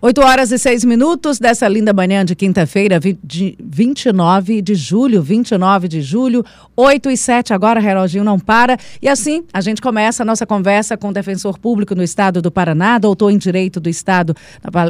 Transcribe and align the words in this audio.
8 0.00 0.20
horas 0.20 0.52
e 0.52 0.58
6 0.60 0.84
minutos 0.84 1.40
dessa 1.40 1.66
linda 1.66 1.92
manhã 1.92 2.24
de 2.24 2.36
quinta-feira, 2.36 3.00
29 3.00 4.62
de 4.62 4.76
julho, 4.76 5.20
29 5.20 5.88
de 5.88 6.00
julho, 6.00 6.44
8 6.76 7.10
e 7.10 7.16
7 7.16 7.52
agora, 7.52 7.80
reloginho 7.80 8.22
não 8.22 8.38
para. 8.38 8.76
E 9.02 9.08
assim, 9.08 9.42
a 9.52 9.60
gente 9.60 9.82
começa 9.82 10.22
a 10.22 10.26
nossa 10.26 10.46
conversa 10.46 10.96
com 10.96 11.08
o 11.08 11.12
defensor 11.12 11.58
público 11.58 11.96
no 11.96 12.04
estado 12.04 12.40
do 12.40 12.48
Paraná, 12.48 12.96
doutor 12.96 13.32
em 13.32 13.38
Direito 13.38 13.80
do 13.80 13.88
Estado 13.88 14.36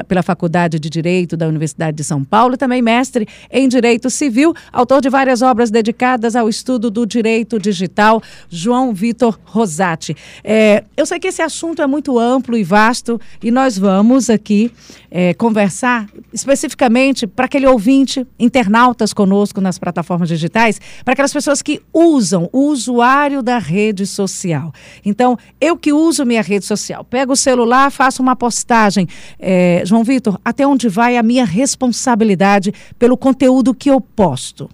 pela 0.06 0.22
Faculdade 0.22 0.78
de 0.78 0.90
Direito 0.90 1.38
da 1.38 1.48
Universidade 1.48 1.96
de 1.96 2.04
São 2.04 2.22
Paulo, 2.22 2.58
também 2.58 2.82
mestre 2.82 3.26
em 3.50 3.66
Direito 3.66 4.10
Civil, 4.10 4.54
autor 4.70 5.00
de 5.00 5.08
várias 5.08 5.40
obras 5.40 5.70
dedicadas 5.70 6.36
ao 6.36 6.50
estudo 6.50 6.90
do 6.90 7.06
direito 7.06 7.58
digital, 7.58 8.22
João 8.50 8.92
Vitor 8.92 9.40
Rosati. 9.46 10.14
É, 10.44 10.84
eu 10.94 11.06
sei 11.06 11.18
que 11.18 11.28
esse 11.28 11.40
assunto 11.40 11.80
é 11.80 11.86
muito 11.86 12.18
amplo 12.18 12.58
e 12.58 12.62
vasto 12.62 13.18
e 13.42 13.50
nós 13.50 13.78
vamos 13.78 14.28
aqui 14.28 14.70
é, 15.10 15.34
conversar 15.34 16.06
especificamente 16.32 17.26
para 17.26 17.46
aquele 17.46 17.66
ouvinte, 17.66 18.26
internautas 18.38 19.12
conosco 19.12 19.60
nas 19.60 19.78
plataformas 19.78 20.28
digitais, 20.28 20.80
para 21.04 21.12
aquelas 21.12 21.32
pessoas 21.32 21.62
que 21.62 21.80
usam 21.92 22.48
o 22.52 22.66
usuário 22.66 23.42
da 23.42 23.58
rede 23.58 24.06
social. 24.06 24.72
Então, 25.04 25.36
eu 25.60 25.76
que 25.76 25.92
uso 25.92 26.24
minha 26.24 26.42
rede 26.42 26.64
social, 26.64 27.04
pego 27.04 27.32
o 27.32 27.36
celular, 27.36 27.90
faço 27.90 28.22
uma 28.22 28.36
postagem. 28.36 29.06
É, 29.38 29.82
João 29.84 30.04
Vitor, 30.04 30.38
até 30.44 30.66
onde 30.66 30.88
vai 30.88 31.16
a 31.16 31.22
minha 31.22 31.44
responsabilidade 31.44 32.72
pelo 32.98 33.16
conteúdo 33.16 33.74
que 33.74 33.90
eu 33.90 34.00
posto? 34.00 34.68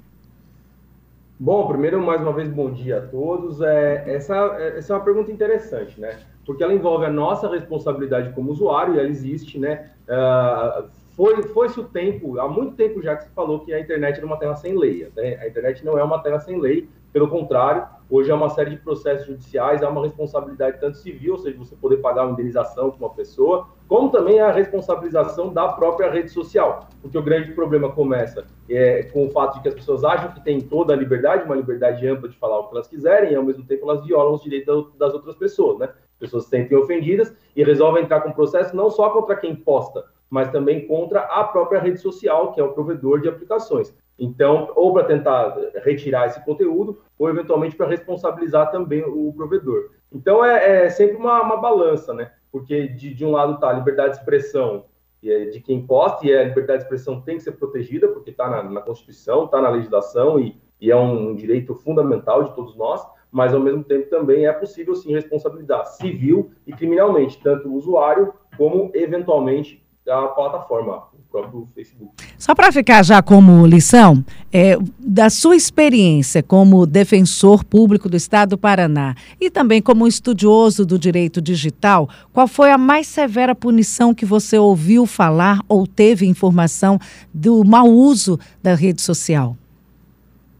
Bom, 1.39 1.67
primeiro, 1.67 2.01
mais 2.01 2.23
uma 2.23 2.33
vez, 2.33 2.49
bom 2.49 2.73
dia 2.73 2.99
a 2.99 3.01
todos. 3.01 3.61
É, 3.61 4.05
essa, 4.07 4.35
essa 4.77 4.93
é 4.93 4.97
uma 4.97 5.05
pergunta 5.05 5.33
interessante, 5.33 6.01
né? 6.01 6.17
Porque 6.45 6.63
ela 6.63 6.75
envolve 6.75 7.07
a 7.07 7.11
nossa 7.11 7.49
responsabilidade 7.49 8.33
como 8.35 8.51
usuário, 8.51 8.95
e 8.95 8.99
ela 8.99 9.09
existe, 9.09 9.59
né? 9.59 9.91
Uh, 10.09 10.89
foi, 11.17 11.43
foi-se 11.45 11.79
o 11.79 11.85
tempo, 11.85 12.41
há 12.41 12.49
muito 12.49 12.75
tempo 12.75 13.01
já 13.01 13.17
que 13.17 13.25
se 13.25 13.31
falou 13.31 13.61
que 13.61 13.73
a 13.73 13.79
internet 13.79 14.17
era 14.17 14.27
uma 14.27 14.37
terra 14.37 14.57
sem 14.57 14.77
lei. 14.77 15.09
Né? 15.15 15.37
A 15.41 15.47
internet 15.47 15.85
não 15.85 15.97
é 15.97 16.03
uma 16.03 16.19
terra 16.19 16.41
sem 16.41 16.61
lei, 16.61 16.89
pelo 17.13 17.29
contrário, 17.29 17.87
hoje 18.11 18.29
é 18.29 18.35
uma 18.35 18.49
série 18.49 18.71
de 18.71 18.79
processos 18.79 19.29
judiciais, 19.29 19.85
há 19.85 19.89
uma 19.89 20.03
responsabilidade 20.03 20.81
tanto 20.81 20.97
civil, 20.97 21.35
ou 21.35 21.39
seja, 21.39 21.57
você 21.57 21.77
poder 21.77 21.99
pagar 21.99 22.25
uma 22.25 22.33
indenização 22.33 22.91
para 22.91 23.07
uma 23.07 23.15
pessoa, 23.15 23.69
como 23.87 24.11
também 24.11 24.41
a 24.41 24.51
responsabilização 24.51 25.53
da 25.53 25.69
própria 25.69 26.11
rede 26.11 26.31
social. 26.31 26.89
Porque 27.01 27.17
o 27.17 27.23
grande 27.23 27.53
problema 27.53 27.93
começa 27.93 28.45
é, 28.69 29.05
com 29.05 29.27
o 29.27 29.31
fato 29.31 29.55
de 29.55 29.63
que 29.63 29.69
as 29.69 29.75
pessoas 29.75 30.03
acham 30.03 30.33
que 30.33 30.43
têm 30.43 30.61
toda 30.61 30.93
a 30.93 30.97
liberdade, 30.97 31.45
uma 31.45 31.55
liberdade 31.55 32.05
ampla 32.09 32.29
de 32.29 32.37
falar 32.37 32.59
o 32.59 32.65
que 32.65 32.75
elas 32.75 32.89
quiserem, 32.89 33.31
e 33.31 33.37
ao 33.37 33.45
mesmo 33.45 33.65
tempo 33.65 33.89
elas 33.89 34.05
violam 34.05 34.35
os 34.35 34.43
direitos 34.43 34.93
das 34.99 35.15
outras 35.15 35.37
pessoas, 35.37 35.79
né? 35.79 35.91
Pessoas 36.19 36.45
se 36.45 36.51
sentem 36.51 36.77
ofendidas 36.77 37.35
e 37.55 37.63
resolvem 37.63 38.05
entrar 38.05 38.21
com 38.21 38.33
processo 38.33 38.75
não 38.75 38.91
só 38.91 39.11
contra 39.11 39.37
quem 39.37 39.55
posta, 39.55 40.05
mas 40.31 40.51
também 40.51 40.87
contra 40.87 41.21
a 41.21 41.45
própria 41.45 41.81
rede 41.81 41.99
social, 42.01 42.53
que 42.53 42.61
é 42.61 42.65
o 42.65 42.73
provedor 42.73 43.21
de 43.21 43.29
aplicações. 43.29 43.95
Então, 44.19 44.71
ou 44.77 44.93
para 44.93 45.05
tentar 45.05 45.57
retirar 45.85 46.27
esse 46.27 46.45
conteúdo, 46.45 47.01
ou 47.19 47.29
eventualmente 47.29 47.77
para 47.77 47.89
responsabilizar 47.89 48.71
também 48.71 49.03
o 49.03 49.33
provedor. 49.33 49.91
Então, 50.13 50.45
é, 50.45 50.87
é 50.87 50.91
sempre 50.91 51.17
uma, 51.17 51.43
uma, 51.43 51.57
balança, 51.57 52.15
né? 52.15 52.33
Porque 52.51 52.89
de, 52.89 53.13
de 53.13 53.25
um 53.25 53.33
lado 53.33 53.55
está 53.55 53.71
a 53.71 53.73
liberdade 53.73 54.13
de 54.13 54.19
expressão 54.19 54.85
é 55.27 55.47
de 55.47 55.61
quem 55.61 55.87
posta, 55.87 56.27
e 56.27 56.37
a 56.37 56.45
liberdade 56.45 56.81
de 56.81 56.85
expressão 56.85 57.21
tem 57.21 57.37
que 57.39 57.43
ser 57.43 57.53
protegida, 57.53 58.09
porque 58.09 58.31
está 58.31 58.49
na, 58.49 58.63
na, 58.63 58.81
Constituição, 58.83 59.47
está 59.47 59.61
na 59.61 59.71
legislação, 59.71 60.39
e, 60.39 60.61
e 60.79 60.91
é 60.91 60.97
um 60.97 61.35
direito 61.35 61.75
fundamental 61.75 62.45
de 62.45 62.55
todos 62.55 62.77
nós 62.77 63.03
mas 63.35 63.53
ao 63.53 63.59
mesmo 63.59 63.83
tempo 63.83 64.09
também 64.09 64.47
é 64.47 64.53
possível 64.53 64.95
sim 64.95 65.13
responsabilizar 65.13 65.85
civil 65.87 66.53
e 66.65 66.73
criminalmente, 66.73 67.41
tanto 67.43 67.69
o 67.69 67.75
usuário 67.75 68.33
como 68.57 68.93
eventualmente 68.95 69.85
a 70.09 70.29
plataforma, 70.29 71.03
o 71.13 71.19
próprio 71.29 71.69
Facebook. 71.75 72.13
Só 72.39 72.55
para 72.55 72.71
ficar 72.71 73.03
já 73.03 73.21
como 73.21 73.67
lição, 73.67 74.25
é, 74.53 74.79
da 75.01 75.29
sua 75.31 75.57
experiência 75.57 76.45
como 76.45 76.87
defensor 76.87 77.65
público 77.65 78.09
do 78.09 78.17
Estado 78.17 78.51
do 78.51 78.59
Paraná 78.59 79.17
e 79.41 79.51
também 79.51 79.83
como 79.83 80.07
estudioso 80.07 80.87
do 80.87 80.97
direito 80.97 81.43
digital, 81.43 82.09
qual 82.33 82.47
foi 82.47 82.71
a 82.71 82.79
mais 82.79 83.09
severa 83.09 83.53
punição 83.53 84.15
que 84.15 84.25
você 84.25 84.57
ouviu 84.57 85.07
falar 85.07 85.59
ou 85.69 85.89
teve 85.89 86.25
informação 86.25 87.01
do 87.33 87.65
mau 87.65 87.89
uso 87.89 88.39
da 88.63 88.77
rede 88.77 89.03
social? 89.03 89.57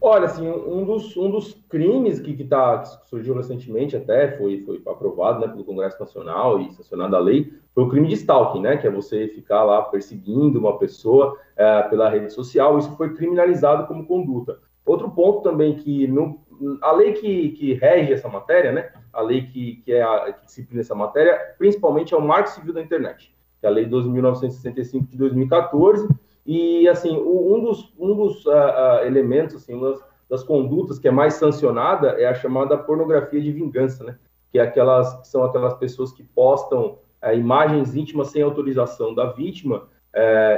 Olha, 0.07 0.25
assim, 0.25 0.47
um 0.47 0.85
dos, 0.85 1.17
um 1.17 1.31
dos 1.31 1.55
crimes 1.67 2.19
que, 2.19 2.35
que, 2.35 2.43
tá, 2.43 2.77
que 2.77 3.09
surgiu 3.09 3.33
recentemente 3.33 3.97
até, 3.97 4.37
foi, 4.37 4.61
foi 4.63 4.79
aprovado 4.85 5.39
né, 5.39 5.47
pelo 5.47 5.63
Congresso 5.63 5.99
Nacional 5.99 6.61
e 6.61 6.71
sancionado 6.73 7.15
a 7.15 7.19
lei, 7.19 7.51
foi 7.73 7.85
o 7.85 7.89
crime 7.89 8.07
de 8.07 8.13
stalking, 8.13 8.61
né, 8.61 8.77
que 8.77 8.85
é 8.85 8.91
você 8.91 9.27
ficar 9.29 9.63
lá 9.63 9.81
perseguindo 9.81 10.59
uma 10.59 10.77
pessoa 10.77 11.39
é, 11.57 11.81
pela 11.81 12.07
rede 12.07 12.31
social, 12.31 12.77
isso 12.77 12.95
foi 12.95 13.15
criminalizado 13.15 13.87
como 13.87 14.05
conduta. 14.05 14.59
Outro 14.85 15.09
ponto 15.09 15.41
também 15.41 15.73
que 15.73 16.05
no, 16.05 16.39
a 16.83 16.91
lei 16.91 17.13
que, 17.13 17.49
que 17.53 17.73
rege 17.73 18.13
essa 18.13 18.29
matéria, 18.29 18.71
né, 18.71 18.91
a 19.11 19.23
lei 19.23 19.47
que, 19.47 19.77
que, 19.77 19.91
é 19.91 20.03
a, 20.03 20.33
que 20.33 20.45
disciplina 20.45 20.81
essa 20.81 20.93
matéria, 20.93 21.35
principalmente 21.57 22.13
é 22.13 22.17
o 22.17 22.21
Marco 22.21 22.51
Civil 22.51 22.75
da 22.75 22.81
Internet, 22.83 23.35
que 23.59 23.65
é 23.65 23.69
a 23.69 23.71
Lei 23.71 23.87
12.965 23.87 25.09
de 25.09 25.17
2014, 25.17 26.07
e, 26.45 26.87
assim, 26.87 27.17
um 27.17 27.59
dos, 27.59 27.91
um 27.97 28.15
dos 28.15 28.45
uh, 28.45 28.51
uh, 28.51 29.05
elementos, 29.05 29.55
assim, 29.55 29.73
uma 29.73 29.99
das 30.29 30.43
condutas 30.43 30.99
que 30.99 31.07
é 31.07 31.11
mais 31.11 31.35
sancionada 31.35 32.09
é 32.21 32.27
a 32.27 32.35
chamada 32.35 32.77
pornografia 32.77 33.41
de 33.41 33.51
vingança, 33.51 34.03
né? 34.03 34.17
Que, 34.51 34.59
é 34.59 34.61
aquelas, 34.61 35.21
que 35.21 35.27
são 35.27 35.43
aquelas 35.43 35.73
pessoas 35.73 36.11
que 36.11 36.23
postam 36.23 36.99
uh, 37.23 37.33
imagens 37.33 37.95
íntimas 37.95 38.27
sem 38.27 38.43
autorização 38.43 39.13
da 39.13 39.31
vítima. 39.31 39.87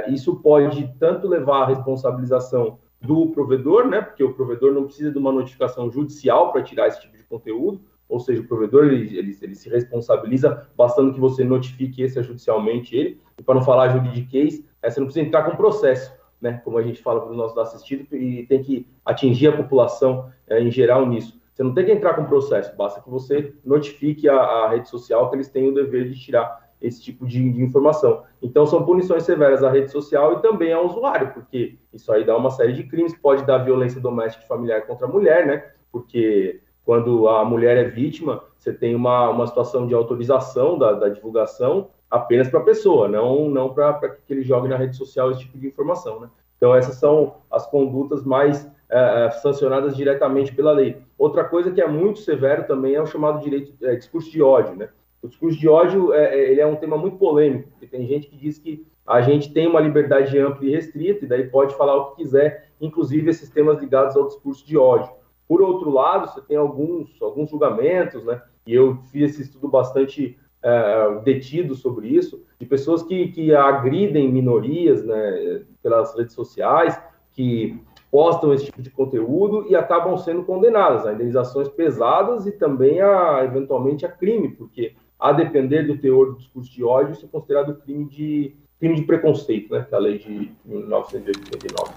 isso 0.08 0.36
pode 0.36 0.94
tanto 1.00 1.26
levar 1.26 1.62
à 1.62 1.66
responsabilização 1.66 2.78
do 3.00 3.28
provedor, 3.28 3.86
né? 3.86 4.02
Porque 4.02 4.22
o 4.22 4.34
provedor 4.34 4.72
não 4.72 4.84
precisa 4.84 5.10
de 5.10 5.18
uma 5.18 5.32
notificação 5.32 5.90
judicial 5.90 6.52
para 6.52 6.62
tirar 6.62 6.88
esse 6.88 7.00
tipo 7.00 7.16
de 7.16 7.24
conteúdo, 7.24 7.80
ou 8.08 8.20
seja, 8.20 8.40
o 8.40 8.46
provedor 8.46 8.86
ele, 8.86 9.16
ele, 9.16 9.36
ele, 9.40 9.54
se 9.54 9.68
responsabiliza, 9.68 10.66
bastando 10.76 11.12
que 11.12 11.20
você 11.20 11.44
notifique 11.44 12.02
extrajudicialmente 12.02 12.96
ele, 12.96 13.20
e 13.38 13.42
para 13.42 13.54
não 13.54 13.62
falar 13.62 13.90
juridiquês, 13.90 14.64
é, 14.82 14.90
você 14.90 15.00
não 15.00 15.06
precisa 15.06 15.26
entrar 15.26 15.42
com 15.44 15.56
processo, 15.56 16.12
né, 16.40 16.60
como 16.64 16.78
a 16.78 16.82
gente 16.82 17.02
fala 17.02 17.20
para 17.20 17.30
os 17.30 17.36
nossos 17.36 17.58
assistidos, 17.58 18.06
e 18.12 18.46
tem 18.48 18.62
que 18.62 18.86
atingir 19.04 19.48
a 19.48 19.56
população 19.56 20.30
é, 20.46 20.60
em 20.60 20.70
geral 20.70 21.06
nisso. 21.06 21.38
Você 21.52 21.62
não 21.64 21.74
tem 21.74 21.84
que 21.84 21.92
entrar 21.92 22.14
com 22.14 22.24
processo, 22.24 22.76
basta 22.76 23.00
que 23.00 23.10
você 23.10 23.52
notifique 23.64 24.28
a, 24.28 24.36
a 24.36 24.68
rede 24.70 24.88
social 24.88 25.28
que 25.28 25.36
eles 25.36 25.48
têm 25.48 25.68
o 25.68 25.74
dever 25.74 26.08
de 26.08 26.18
tirar 26.18 26.68
esse 26.80 27.02
tipo 27.02 27.26
de, 27.26 27.52
de, 27.52 27.62
informação. 27.62 28.22
Então, 28.40 28.64
são 28.64 28.84
punições 28.84 29.24
severas 29.24 29.64
à 29.64 29.70
rede 29.70 29.90
social 29.90 30.34
e 30.34 30.42
também 30.42 30.72
ao 30.72 30.86
usuário, 30.86 31.32
porque 31.32 31.76
isso 31.92 32.12
aí 32.12 32.24
dá 32.24 32.36
uma 32.36 32.50
série 32.50 32.72
de 32.72 32.84
crimes, 32.84 33.16
pode 33.16 33.44
dar 33.44 33.58
violência 33.58 34.00
doméstica 34.00 34.44
e 34.44 34.46
familiar 34.46 34.86
contra 34.86 35.08
a 35.08 35.10
mulher, 35.10 35.44
né? 35.44 35.64
Porque 35.90 36.60
quando 36.84 37.28
a 37.28 37.44
mulher 37.44 37.76
é 37.76 37.84
vítima, 37.84 38.44
você 38.58 38.72
tem 38.72 38.94
uma, 38.94 39.30
uma 39.30 39.46
situação 39.46 39.86
de 39.86 39.94
autorização 39.94 40.76
da, 40.76 40.92
da 40.92 41.08
divulgação 41.08 41.88
apenas 42.10 42.48
para 42.48 42.60
a 42.60 42.64
pessoa, 42.64 43.08
não, 43.08 43.48
não 43.48 43.72
para 43.72 44.08
que 44.08 44.32
ele 44.32 44.42
jogue 44.42 44.68
na 44.68 44.76
rede 44.76 44.96
social 44.96 45.30
esse 45.30 45.40
tipo 45.40 45.58
de 45.58 45.68
informação. 45.68 46.20
Né? 46.20 46.28
Então, 46.56 46.74
essas 46.74 46.96
são 46.96 47.36
as 47.50 47.66
condutas 47.66 48.24
mais 48.24 48.68
é, 48.90 49.30
sancionadas 49.42 49.96
diretamente 49.96 50.54
pela 50.54 50.72
lei. 50.72 50.96
Outra 51.16 51.44
coisa 51.44 51.70
que 51.70 51.80
é 51.80 51.86
muito 51.86 52.20
severo 52.20 52.66
também 52.66 52.94
é 52.94 53.00
o 53.00 53.06
chamado 53.06 53.40
direito 53.42 53.72
é, 53.82 53.94
discurso 53.94 54.30
de 54.30 54.42
ódio. 54.42 54.74
Né? 54.74 54.88
O 55.22 55.28
discurso 55.28 55.58
de 55.58 55.68
ódio 55.68 56.12
é, 56.12 56.50
ele 56.50 56.60
é 56.60 56.66
um 56.66 56.76
tema 56.76 56.96
muito 56.96 57.16
polêmico, 57.16 57.68
porque 57.70 57.86
tem 57.86 58.06
gente 58.06 58.28
que 58.28 58.36
diz 58.36 58.58
que 58.58 58.86
a 59.06 59.20
gente 59.20 59.52
tem 59.52 59.66
uma 59.66 59.80
liberdade 59.80 60.38
ampla 60.38 60.66
e 60.66 60.70
restrita, 60.70 61.24
e 61.24 61.28
daí 61.28 61.48
pode 61.48 61.74
falar 61.74 61.96
o 61.96 62.10
que 62.10 62.22
quiser, 62.22 62.70
inclusive 62.80 63.30
esses 63.30 63.48
temas 63.48 63.80
ligados 63.80 64.16
ao 64.16 64.26
discurso 64.26 64.66
de 64.66 64.76
ódio. 64.76 65.10
Por 65.48 65.62
outro 65.62 65.90
lado, 65.90 66.28
você 66.28 66.42
tem 66.42 66.58
alguns, 66.58 67.10
alguns 67.22 67.50
julgamentos, 67.50 68.22
né? 68.24 68.42
E 68.66 68.74
eu 68.74 68.98
fiz 69.10 69.30
esse 69.30 69.42
estudo 69.42 69.66
bastante 69.66 70.38
é, 70.62 71.20
detido 71.24 71.74
sobre 71.74 72.08
isso, 72.08 72.42
de 72.58 72.66
pessoas 72.66 73.02
que, 73.02 73.28
que 73.28 73.54
agridem 73.54 74.30
minorias 74.30 75.02
né, 75.04 75.62
pelas 75.82 76.14
redes 76.14 76.34
sociais, 76.34 77.00
que 77.32 77.80
postam 78.10 78.52
esse 78.52 78.66
tipo 78.66 78.82
de 78.82 78.90
conteúdo 78.90 79.66
e 79.68 79.76
acabam 79.76 80.16
sendo 80.18 80.42
condenadas 80.42 81.06
a 81.06 81.12
indenizações 81.12 81.68
pesadas 81.68 82.46
e 82.46 82.52
também 82.52 83.00
a, 83.00 83.42
eventualmente, 83.44 84.04
a 84.04 84.08
crime, 84.08 84.48
porque 84.48 84.94
a 85.18 85.32
depender 85.32 85.84
do 85.84 85.96
teor 85.96 86.32
do 86.32 86.38
discurso 86.38 86.70
de 86.70 86.84
ódio, 86.84 87.12
isso 87.12 87.26
é 87.26 87.28
considerado 87.28 87.76
crime 87.76 88.04
de, 88.06 88.54
crime 88.78 88.96
de 88.96 89.02
preconceito, 89.02 89.72
né, 89.72 89.86
que 89.88 89.94
é 89.94 89.96
a 89.96 90.00
lei 90.00 90.18
de 90.18 90.50
1989. 90.64 91.92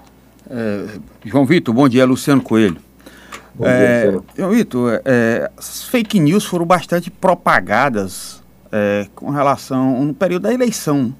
É, 0.50 0.98
João 1.24 1.44
Vitor, 1.44 1.74
bom 1.74 1.88
dia, 1.88 2.04
Luciano 2.04 2.42
Coelho. 2.42 2.78
É, 3.60 4.12
Vitor, 4.48 5.00
é, 5.04 5.50
as 5.56 5.84
fake 5.84 6.18
news 6.18 6.44
foram 6.44 6.64
bastante 6.64 7.10
propagadas 7.10 8.42
é, 8.70 9.06
com 9.14 9.30
relação 9.30 10.04
no 10.04 10.14
período 10.14 10.44
da 10.44 10.52
eleição. 10.52 11.14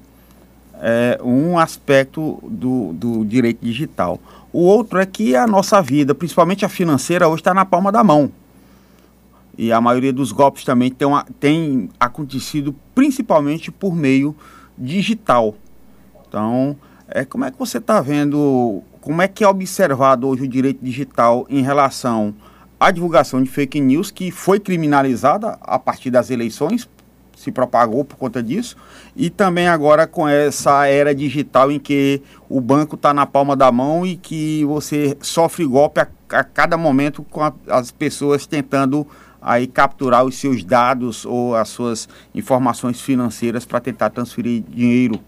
É, 0.81 1.19
um 1.23 1.57
aspecto 1.57 2.39
do, 2.43 2.91
do 2.93 3.23
direito 3.23 3.63
digital. 3.63 4.19
O 4.51 4.61
outro 4.63 4.99
é 4.99 5.05
que 5.05 5.35
a 5.35 5.47
nossa 5.47 5.81
vida, 5.81 6.13
principalmente 6.13 6.65
a 6.65 6.69
financeira, 6.69 7.27
hoje 7.27 7.41
está 7.41 7.53
na 7.53 7.63
palma 7.63 7.91
da 7.91 8.03
mão. 8.03 8.31
E 9.57 9.71
a 9.71 9.79
maioria 9.79 10.11
dos 10.11 10.31
golpes 10.31 10.65
também 10.65 10.91
tem, 10.91 11.07
tem 11.39 11.89
acontecido 11.99 12.75
principalmente 12.93 13.71
por 13.71 13.95
meio 13.95 14.35
digital. 14.77 15.55
Então, 16.27 16.75
é, 17.07 17.23
como 17.23 17.45
é 17.45 17.51
que 17.51 17.59
você 17.59 17.77
está 17.77 18.01
vendo, 18.01 18.81
como 19.03 19.21
é 19.21 19.27
que 19.27 19.43
é 19.43 19.47
observado 19.47 20.29
hoje 20.29 20.43
o 20.43 20.47
direito 20.47 20.79
digital 20.81 21.45
em 21.49 21.61
relação 21.61 22.33
à 22.79 22.89
divulgação 22.89 23.43
de 23.43 23.49
fake 23.49 23.81
news, 23.81 24.09
que 24.09 24.31
foi 24.31 24.61
criminalizada 24.61 25.57
a 25.61 25.77
partir 25.77 26.09
das 26.09 26.31
eleições, 26.31 26.89
se 27.35 27.51
propagou 27.51 28.05
por 28.05 28.15
conta 28.15 28.41
disso, 28.41 28.77
e 29.13 29.29
também 29.29 29.67
agora 29.67 30.07
com 30.07 30.25
essa 30.25 30.87
era 30.87 31.13
digital 31.13 31.69
em 31.69 31.79
que 31.79 32.21
o 32.47 32.61
banco 32.61 32.95
está 32.95 33.13
na 33.13 33.25
palma 33.25 33.57
da 33.57 33.69
mão 33.73 34.05
e 34.05 34.15
que 34.15 34.63
você 34.63 35.17
sofre 35.19 35.65
golpe 35.65 35.99
a, 35.99 36.07
a 36.29 36.43
cada 36.45 36.77
momento 36.77 37.23
com 37.23 37.43
a, 37.43 37.53
as 37.67 37.91
pessoas 37.91 38.45
tentando 38.45 39.05
aí 39.41 39.67
capturar 39.67 40.23
os 40.23 40.37
seus 40.37 40.63
dados 40.63 41.25
ou 41.25 41.57
as 41.57 41.67
suas 41.67 42.07
informações 42.33 43.01
financeiras 43.01 43.65
para 43.65 43.81
tentar 43.81 44.11
transferir 44.11 44.63
dinheiro. 44.69 45.19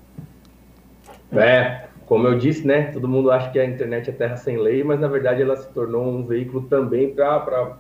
É, 1.33 1.89
como 2.06 2.28
eu 2.28 2.38
disse, 2.38 2.66
né? 2.66 2.92
Todo 2.92 3.07
mundo 3.07 3.31
acha 3.31 3.50
que 3.52 3.60
a 3.60 3.66
internet 3.66 4.10
é 4.10 4.13
terra 4.13 4.38
sem 4.38 4.57
lei, 4.57 4.84
mas 4.84 5.00
na 5.00 5.07
verdade 5.07 5.42
ela 5.42 5.56
se 5.56 5.68
tornou 5.74 6.06
um 6.06 6.25
veículo 6.25 6.68
também 6.68 7.13
para 7.13 7.80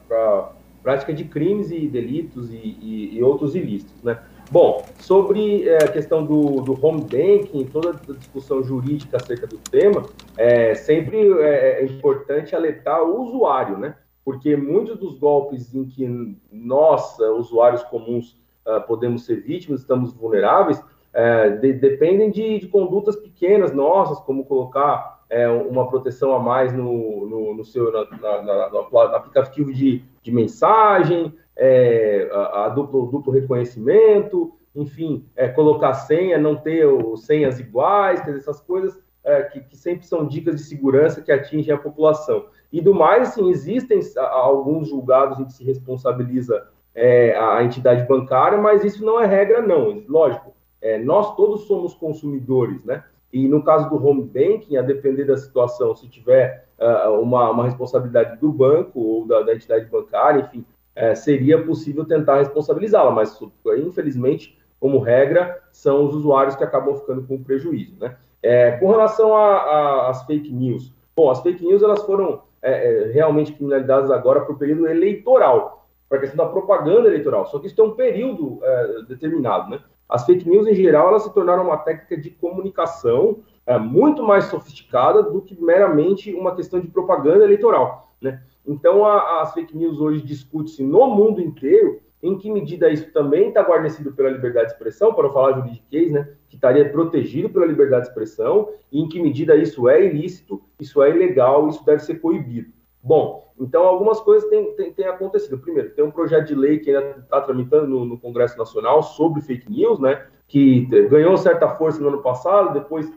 prática 0.81 1.13
de 1.13 1.23
crimes 1.25 1.71
e 1.71 1.87
delitos 1.87 2.51
e, 2.51 2.57
e, 2.57 3.17
e 3.17 3.23
outros 3.23 3.55
ilícitos, 3.55 4.03
né? 4.03 4.19
Bom, 4.51 4.85
sobre 4.99 5.67
é, 5.67 5.77
a 5.77 5.87
questão 5.87 6.23
do, 6.23 6.61
do 6.61 6.85
home 6.85 7.01
banking, 7.01 7.65
toda 7.65 7.89
a 7.89 8.13
discussão 8.13 8.63
jurídica 8.63 9.17
acerca 9.17 9.47
do 9.47 9.57
tema, 9.57 10.05
é 10.37 10.75
sempre 10.75 11.17
é, 11.41 11.81
é 11.81 11.85
importante 11.85 12.55
alertar 12.55 13.01
o 13.03 13.23
usuário, 13.23 13.77
né? 13.77 13.95
Porque 14.23 14.55
muitos 14.55 14.97
dos 14.97 15.17
golpes 15.17 15.73
em 15.73 15.85
que 15.85 16.37
nós, 16.51 17.17
usuários 17.19 17.83
comuns, 17.83 18.39
uh, 18.67 18.81
podemos 18.87 19.25
ser 19.25 19.41
vítimas, 19.41 19.81
estamos 19.81 20.13
vulneráveis, 20.13 20.81
é, 21.15 21.49
de, 21.49 21.71
dependem 21.71 22.29
de, 22.29 22.59
de, 22.59 22.67
condutas 22.67 23.15
pequenas 23.15 23.71
nossas, 23.71 24.19
como 24.19 24.43
colocar 24.43 25.23
é, 25.29 25.47
uma 25.47 25.87
proteção 25.87 26.35
a 26.35 26.39
mais 26.39 26.73
no, 26.73 27.25
no, 27.25 27.53
no 27.55 27.63
seu 27.63 27.89
na, 27.89 28.05
na, 28.17 28.41
na, 28.41 28.69
no 28.69 28.99
aplicativo 28.99 29.73
de, 29.73 30.03
de 30.21 30.31
mensagem, 30.31 31.33
é, 31.55 32.29
a, 32.33 32.65
a, 32.65 32.69
duplo, 32.69 33.07
duplo 33.07 33.31
reconhecimento, 33.31 34.51
enfim, 34.75 35.25
é, 35.37 35.47
colocar 35.47 35.93
senha, 35.93 36.37
não 36.37 36.57
ter 36.57 36.85
o, 36.85 37.15
senhas 37.15 37.61
iguais, 37.61 38.19
dizer, 38.25 38.37
essas 38.37 38.59
coisas 38.59 38.99
é, 39.23 39.43
que, 39.43 39.61
que, 39.61 39.77
sempre 39.77 40.05
são 40.05 40.27
dicas 40.27 40.57
de 40.57 40.63
segurança 40.63 41.21
que 41.21 41.31
atingem 41.31 41.73
a 41.73 41.77
população. 41.77 42.47
E 42.73 42.81
do 42.81 42.93
mais, 42.93 43.29
assim, 43.29 43.49
existem 43.49 44.01
alguns 44.17 44.89
julgados 44.89 45.39
em 45.39 45.45
que 45.45 45.53
se 45.53 45.63
responsabiliza 45.63 46.67
é, 46.93 47.37
a 47.37 47.63
entidade 47.63 48.05
bancária, 48.05 48.57
mas 48.57 48.83
isso 48.83 49.05
não 49.05 49.17
é 49.19 49.25
regra, 49.25 49.61
não. 49.61 50.03
Lógico, 50.09 50.54
é, 50.85 50.99
nós 50.99 51.35
todos 51.35 51.61
somos 51.61 51.95
consumidores, 51.95 52.83
né? 52.85 53.03
E 53.33 53.47
no 53.47 53.63
caso 53.63 53.89
do 53.89 54.07
home 54.07 54.21
banking, 54.21 54.77
a 54.77 54.83
depender 54.83 55.25
da 55.25 55.35
situação, 55.35 55.95
se 55.95 56.07
tiver 56.07 56.67
uh, 56.79 57.19
uma, 57.19 57.49
uma, 57.49 57.63
responsabilidade 57.63 58.39
do 58.39 58.51
banco 58.51 58.99
ou 58.99 59.25
da, 59.25 59.41
da 59.41 59.55
entidade 59.55 59.87
bancária, 59.87 60.41
enfim, 60.41 60.63
é, 60.95 61.15
seria 61.15 61.59
possível 61.65 62.05
tentar 62.05 62.37
responsabilizá-la, 62.37 63.09
mas 63.09 63.37
infelizmente, 63.79 64.59
como 64.79 64.99
regra, 64.99 65.59
são 65.71 66.05
os 66.05 66.13
usuários 66.13 66.55
que 66.55 66.63
acabam 66.63 66.95
ficando 66.95 67.23
com 67.23 67.43
prejuízo, 67.43 67.95
né? 67.99 68.15
É, 68.43 68.73
com 68.73 68.91
relação 68.91 69.35
às 69.35 70.23
fake 70.27 70.53
news, 70.53 70.93
bom, 71.15 71.31
as 71.31 71.41
fake 71.41 71.65
news 71.65 71.81
elas 71.81 72.03
foram 72.03 72.43
é, 72.61 73.07
é 73.07 73.11
realmente 73.11 73.53
criminalizadas 73.53 74.11
agora 74.11 74.43
o 74.51 74.57
período 74.57 74.87
eleitoral, 74.87 75.87
para 76.07 76.19
a 76.19 76.21
questão 76.21 76.45
da 76.45 76.51
propaganda 76.51 77.07
eleitoral, 77.07 77.47
só 77.47 77.57
que 77.57 77.65
isso 77.65 77.75
tem 77.75 77.83
um 77.83 77.95
período 77.95 78.59
é, 78.61 79.01
determinado, 79.07 79.71
né? 79.71 79.79
As 80.07 80.25
fake 80.25 80.47
news, 80.47 80.67
em 80.67 80.75
geral, 80.75 81.09
elas 81.09 81.23
se 81.23 81.33
tornaram 81.33 81.63
uma 81.63 81.77
técnica 81.77 82.17
de 82.17 82.29
comunicação 82.29 83.39
é, 83.65 83.77
muito 83.77 84.23
mais 84.23 84.45
sofisticada 84.45 85.23
do 85.23 85.41
que 85.41 85.59
meramente 85.61 86.33
uma 86.33 86.55
questão 86.55 86.79
de 86.79 86.87
propaganda 86.87 87.43
eleitoral. 87.43 88.13
Né? 88.21 88.41
Então, 88.65 89.05
a, 89.05 89.41
as 89.41 89.53
fake 89.53 89.75
news 89.75 89.99
hoje 89.99 90.21
discute-se 90.21 90.83
no 90.83 91.07
mundo 91.07 91.41
inteiro 91.41 92.01
em 92.25 92.37
que 92.37 92.51
medida 92.51 92.89
isso 92.89 93.11
também 93.11 93.49
está 93.49 93.61
guarnecido 93.61 94.11
pela 94.11 94.29
liberdade 94.29 94.67
de 94.67 94.73
expressão, 94.73 95.13
para 95.13 95.29
falar 95.29 95.59
juridiquês, 95.59 96.11
né, 96.11 96.27
que 96.49 96.55
estaria 96.55 96.89
protegido 96.89 97.49
pela 97.51 97.67
liberdade 97.67 98.05
de 98.05 98.09
expressão, 98.09 98.69
e 98.91 98.99
em 98.99 99.07
que 99.07 99.21
medida 99.21 99.55
isso 99.55 99.87
é 99.87 100.03
ilícito, 100.03 100.59
isso 100.79 101.03
é 101.03 101.11
ilegal, 101.11 101.69
isso 101.69 101.85
deve 101.85 102.01
ser 102.01 102.15
proibido. 102.15 102.71
Bom, 103.05 103.53
então 103.59 103.83
algumas 103.83 104.19
coisas 104.19 104.49
têm, 104.49 104.75
têm, 104.75 104.91
têm, 104.91 105.05
acontecido. 105.05 105.59
Primeiro, 105.59 105.91
tem 105.91 106.03
um 106.03 106.09
projeto 106.09 106.47
de 106.47 106.55
lei 106.55 106.79
que 106.79 106.89
ainda 106.89 107.19
está 107.19 107.39
tramitando 107.39 107.85
no, 107.85 108.03
no, 108.03 108.17
Congresso 108.17 108.57
Nacional 108.57 109.03
sobre 109.03 109.43
fake 109.43 109.71
news, 109.71 109.99
né? 109.99 110.25
Que 110.47 110.85
ganhou 111.07 111.37
certa 111.37 111.69
força 111.69 112.01
no 112.01 112.07
ano 112.07 112.23
passado, 112.23 112.73
depois 112.73 113.07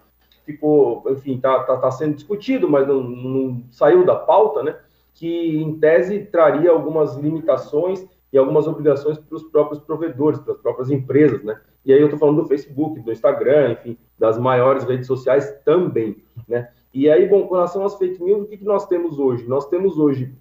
ficou, 0.44 1.02
enfim, 1.08 1.36
está 1.36 1.62
tá, 1.64 1.78
tá 1.78 1.90
sendo 1.90 2.16
discutido, 2.16 2.68
mas 2.68 2.86
não, 2.86 3.02
não 3.02 3.64
saiu 3.70 4.04
da 4.04 4.14
pauta, 4.14 4.62
né? 4.62 4.76
Que 5.14 5.56
em 5.56 5.78
tese 5.78 6.20
traria 6.20 6.70
algumas 6.70 7.16
limitações 7.16 8.06
e 8.30 8.36
algumas 8.36 8.66
obrigações 8.66 9.16
para 9.16 9.36
os 9.36 9.44
próprios 9.44 9.80
provedores, 9.80 10.38
para 10.38 10.52
as 10.52 10.60
próprias 10.60 10.90
empresas, 10.90 11.42
né? 11.42 11.58
E 11.82 11.94
aí 11.94 11.98
eu 11.98 12.08
estou 12.08 12.18
falando 12.18 12.42
do 12.42 12.48
Facebook, 12.48 13.00
do 13.00 13.10
Instagram, 13.10 13.72
enfim, 13.72 13.96
das 14.18 14.38
maiores 14.38 14.84
redes 14.84 15.06
sociais 15.06 15.50
também, 15.64 16.22
né? 16.46 16.68
E 16.98 17.08
aí, 17.08 17.28
bom, 17.28 17.46
com 17.46 17.54
relação 17.54 17.84
às 17.84 17.94
fake 17.94 18.20
news, 18.20 18.42
o 18.42 18.46
que, 18.46 18.56
que 18.56 18.64
nós 18.64 18.84
temos 18.88 19.20
hoje? 19.20 19.46
Nós 19.46 19.68
temos 19.68 20.00
hoje 20.00 20.34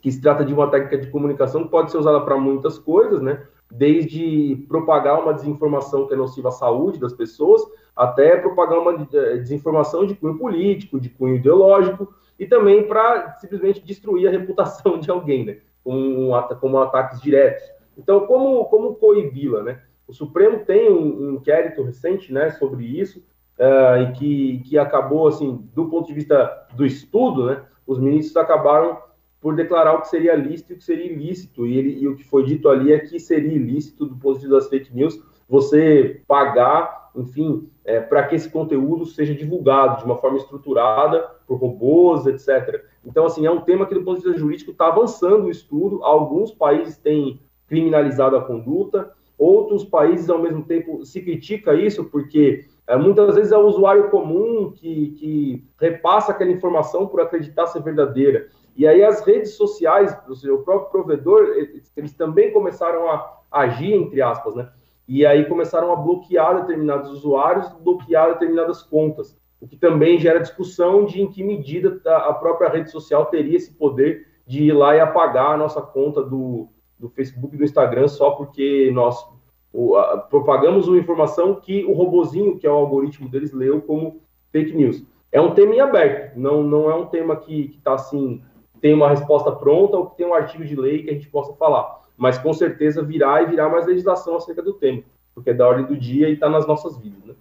que 0.00 0.10
se 0.10 0.22
trata 0.22 0.42
de 0.42 0.54
uma 0.54 0.70
técnica 0.70 0.96
de 0.96 1.10
comunicação 1.10 1.64
que 1.64 1.68
pode 1.68 1.90
ser 1.90 1.98
usada 1.98 2.18
para 2.22 2.34
muitas 2.38 2.78
coisas, 2.78 3.20
né? 3.20 3.46
Desde 3.70 4.64
propagar 4.68 5.22
uma 5.22 5.34
desinformação 5.34 6.08
que 6.08 6.14
é 6.14 6.16
nociva 6.16 6.48
à 6.48 6.50
saúde 6.50 6.98
das 6.98 7.12
pessoas, 7.12 7.60
até 7.94 8.38
propagar 8.38 8.78
uma 8.78 9.06
eh, 9.12 9.36
desinformação 9.36 10.06
de 10.06 10.14
cunho 10.14 10.38
político, 10.38 10.98
de 10.98 11.10
cunho 11.10 11.36
ideológico, 11.36 12.14
e 12.38 12.46
também 12.46 12.88
para 12.88 13.36
simplesmente 13.38 13.84
destruir 13.84 14.28
a 14.28 14.30
reputação 14.30 14.96
de 14.98 15.10
alguém, 15.10 15.44
né? 15.44 15.58
Como, 15.84 16.32
como 16.58 16.78
ataques 16.78 17.20
diretos. 17.20 17.64
Então, 17.98 18.26
como, 18.26 18.64
como 18.64 18.94
coibi-la, 18.94 19.62
né? 19.62 19.82
O 20.08 20.14
Supremo 20.14 20.64
tem 20.64 20.90
um, 20.90 21.28
um 21.28 21.34
inquérito 21.34 21.82
recente, 21.82 22.32
né, 22.32 22.48
sobre 22.52 22.82
isso, 22.98 23.22
uh, 23.62 24.02
e 24.02 24.12
que, 24.12 24.58
que 24.68 24.78
acabou, 24.78 25.28
assim, 25.28 25.64
do 25.72 25.86
ponto 25.86 26.08
de 26.08 26.14
vista 26.14 26.66
do 26.74 26.84
estudo, 26.84 27.46
né, 27.46 27.62
os 27.86 27.98
ministros 27.98 28.36
acabaram 28.36 28.98
por 29.40 29.54
declarar 29.54 29.94
o 29.94 30.00
que 30.00 30.08
seria 30.08 30.34
lícito 30.34 30.72
e 30.72 30.74
o 30.74 30.78
que 30.78 30.84
seria 30.84 31.12
ilícito, 31.12 31.66
e, 31.66 31.76
ele, 31.76 31.98
e 32.00 32.08
o 32.08 32.16
que 32.16 32.24
foi 32.24 32.44
dito 32.44 32.68
ali 32.68 32.92
é 32.92 32.98
que 32.98 33.18
seria 33.18 33.52
ilícito, 33.52 34.06
do 34.06 34.16
ponto 34.16 34.34
de 34.34 34.46
vista 34.46 34.54
das 34.54 34.68
fake 34.68 34.94
news, 34.94 35.20
você 35.48 36.22
pagar, 36.26 37.10
enfim, 37.16 37.68
é, 37.84 38.00
para 38.00 38.24
que 38.26 38.36
esse 38.36 38.48
conteúdo 38.48 39.04
seja 39.04 39.34
divulgado 39.34 39.98
de 39.98 40.04
uma 40.04 40.16
forma 40.16 40.38
estruturada 40.38 41.20
por 41.46 41.56
robôs, 41.56 42.26
etc. 42.26 42.84
Então, 43.04 43.26
assim, 43.26 43.44
é 43.44 43.50
um 43.50 43.60
tema 43.60 43.84
que, 43.84 43.94
do 43.94 44.02
ponto 44.02 44.20
de 44.20 44.24
vista 44.24 44.38
jurídico, 44.38 44.70
está 44.70 44.86
avançando 44.86 45.46
o 45.46 45.50
estudo. 45.50 46.02
Alguns 46.04 46.52
países 46.52 46.96
têm 46.96 47.40
criminalizado 47.66 48.36
a 48.36 48.44
conduta, 48.44 49.12
outros 49.36 49.84
países, 49.84 50.30
ao 50.30 50.40
mesmo 50.40 50.62
tempo, 50.62 51.04
se 51.04 51.20
critica 51.20 51.74
isso 51.74 52.04
porque 52.04 52.64
é, 52.86 52.96
muitas 52.96 53.34
vezes 53.34 53.52
é 53.52 53.56
o 53.56 53.66
usuário 53.66 54.10
comum 54.10 54.72
que, 54.72 55.10
que 55.12 55.64
repassa 55.80 56.32
aquela 56.32 56.50
informação 56.50 57.06
por 57.06 57.20
acreditar 57.20 57.66
ser 57.66 57.82
verdadeira. 57.82 58.48
E 58.76 58.86
aí 58.86 59.04
as 59.04 59.24
redes 59.24 59.54
sociais, 59.54 60.16
o 60.28 60.58
próprio 60.58 60.90
provedor, 60.90 61.54
eles 61.96 62.14
também 62.14 62.52
começaram 62.52 63.10
a 63.10 63.38
agir, 63.50 63.92
entre 63.92 64.20
aspas, 64.22 64.54
né? 64.54 64.70
E 65.06 65.26
aí 65.26 65.44
começaram 65.44 65.92
a 65.92 65.96
bloquear 65.96 66.62
determinados 66.62 67.10
usuários, 67.10 67.68
bloquear 67.80 68.32
determinadas 68.32 68.82
contas, 68.82 69.36
o 69.60 69.68
que 69.68 69.76
também 69.76 70.18
gera 70.18 70.40
discussão 70.40 71.04
de 71.04 71.20
em 71.20 71.30
que 71.30 71.44
medida 71.44 72.00
a 72.04 72.32
própria 72.32 72.68
rede 72.68 72.90
social 72.90 73.26
teria 73.26 73.56
esse 73.56 73.72
poder 73.72 74.26
de 74.46 74.64
ir 74.64 74.72
lá 74.72 74.96
e 74.96 75.00
apagar 75.00 75.52
a 75.52 75.56
nossa 75.56 75.80
conta 75.80 76.22
do, 76.22 76.68
do 76.98 77.08
Facebook 77.10 77.54
e 77.54 77.58
do 77.58 77.64
Instagram 77.64 78.08
só 78.08 78.30
porque 78.30 78.90
nós 78.92 79.24
o, 79.72 79.96
a, 79.96 80.18
propagamos 80.18 80.86
uma 80.88 80.98
informação 80.98 81.54
que 81.54 81.84
o 81.84 81.92
robozinho, 81.92 82.58
que 82.58 82.66
é 82.66 82.70
o 82.70 82.74
algoritmo 82.74 83.28
deles, 83.28 83.52
leu 83.52 83.80
como 83.80 84.20
fake 84.50 84.74
news. 84.74 85.02
É 85.30 85.40
um 85.40 85.54
tema 85.54 85.74
em 85.74 85.80
aberto, 85.80 86.36
não, 86.36 86.62
não 86.62 86.90
é 86.90 86.94
um 86.94 87.06
tema 87.06 87.36
que 87.36 87.74
está 87.78 87.94
assim, 87.94 88.42
tem 88.80 88.92
uma 88.92 89.08
resposta 89.08 89.50
pronta 89.50 89.96
ou 89.96 90.10
que 90.10 90.16
tem 90.16 90.26
um 90.26 90.34
artigo 90.34 90.64
de 90.64 90.76
lei 90.76 91.02
que 91.02 91.10
a 91.10 91.14
gente 91.14 91.28
possa 91.28 91.54
falar. 91.54 92.02
Mas 92.16 92.36
com 92.36 92.52
certeza 92.52 93.02
virá 93.02 93.42
e 93.42 93.46
virá 93.46 93.68
mais 93.68 93.86
legislação 93.86 94.36
acerca 94.36 94.62
do 94.62 94.74
tema, 94.74 95.02
porque 95.34 95.50
é 95.50 95.54
da 95.54 95.66
ordem 95.66 95.86
do 95.86 95.96
dia 95.96 96.28
e 96.28 96.34
está 96.34 96.48
nas 96.50 96.66
nossas 96.66 96.98
vidas. 96.98 97.24
Né? 97.24 97.34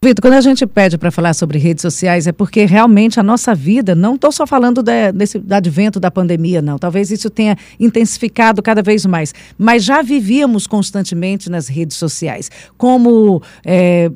Vitor, 0.00 0.22
quando 0.22 0.34
a 0.34 0.40
gente 0.40 0.64
pede 0.64 0.96
para 0.96 1.10
falar 1.10 1.34
sobre 1.34 1.58
redes 1.58 1.82
sociais 1.82 2.28
é 2.28 2.32
porque 2.32 2.64
realmente 2.64 3.18
a 3.18 3.22
nossa 3.22 3.52
vida, 3.52 3.96
não 3.96 4.14
estou 4.14 4.30
só 4.30 4.46
falando 4.46 4.80
de, 4.80 5.10
desse 5.10 5.40
do 5.40 5.52
advento 5.52 5.98
da 5.98 6.08
pandemia, 6.08 6.62
não. 6.62 6.78
Talvez 6.78 7.10
isso 7.10 7.28
tenha 7.28 7.56
intensificado 7.80 8.62
cada 8.62 8.80
vez 8.80 9.04
mais. 9.04 9.34
Mas 9.58 9.82
já 9.82 10.00
vivíamos 10.00 10.68
constantemente 10.68 11.50
nas 11.50 11.66
redes 11.66 11.96
sociais. 11.96 12.48
Como. 12.76 13.42
É, 13.66 14.08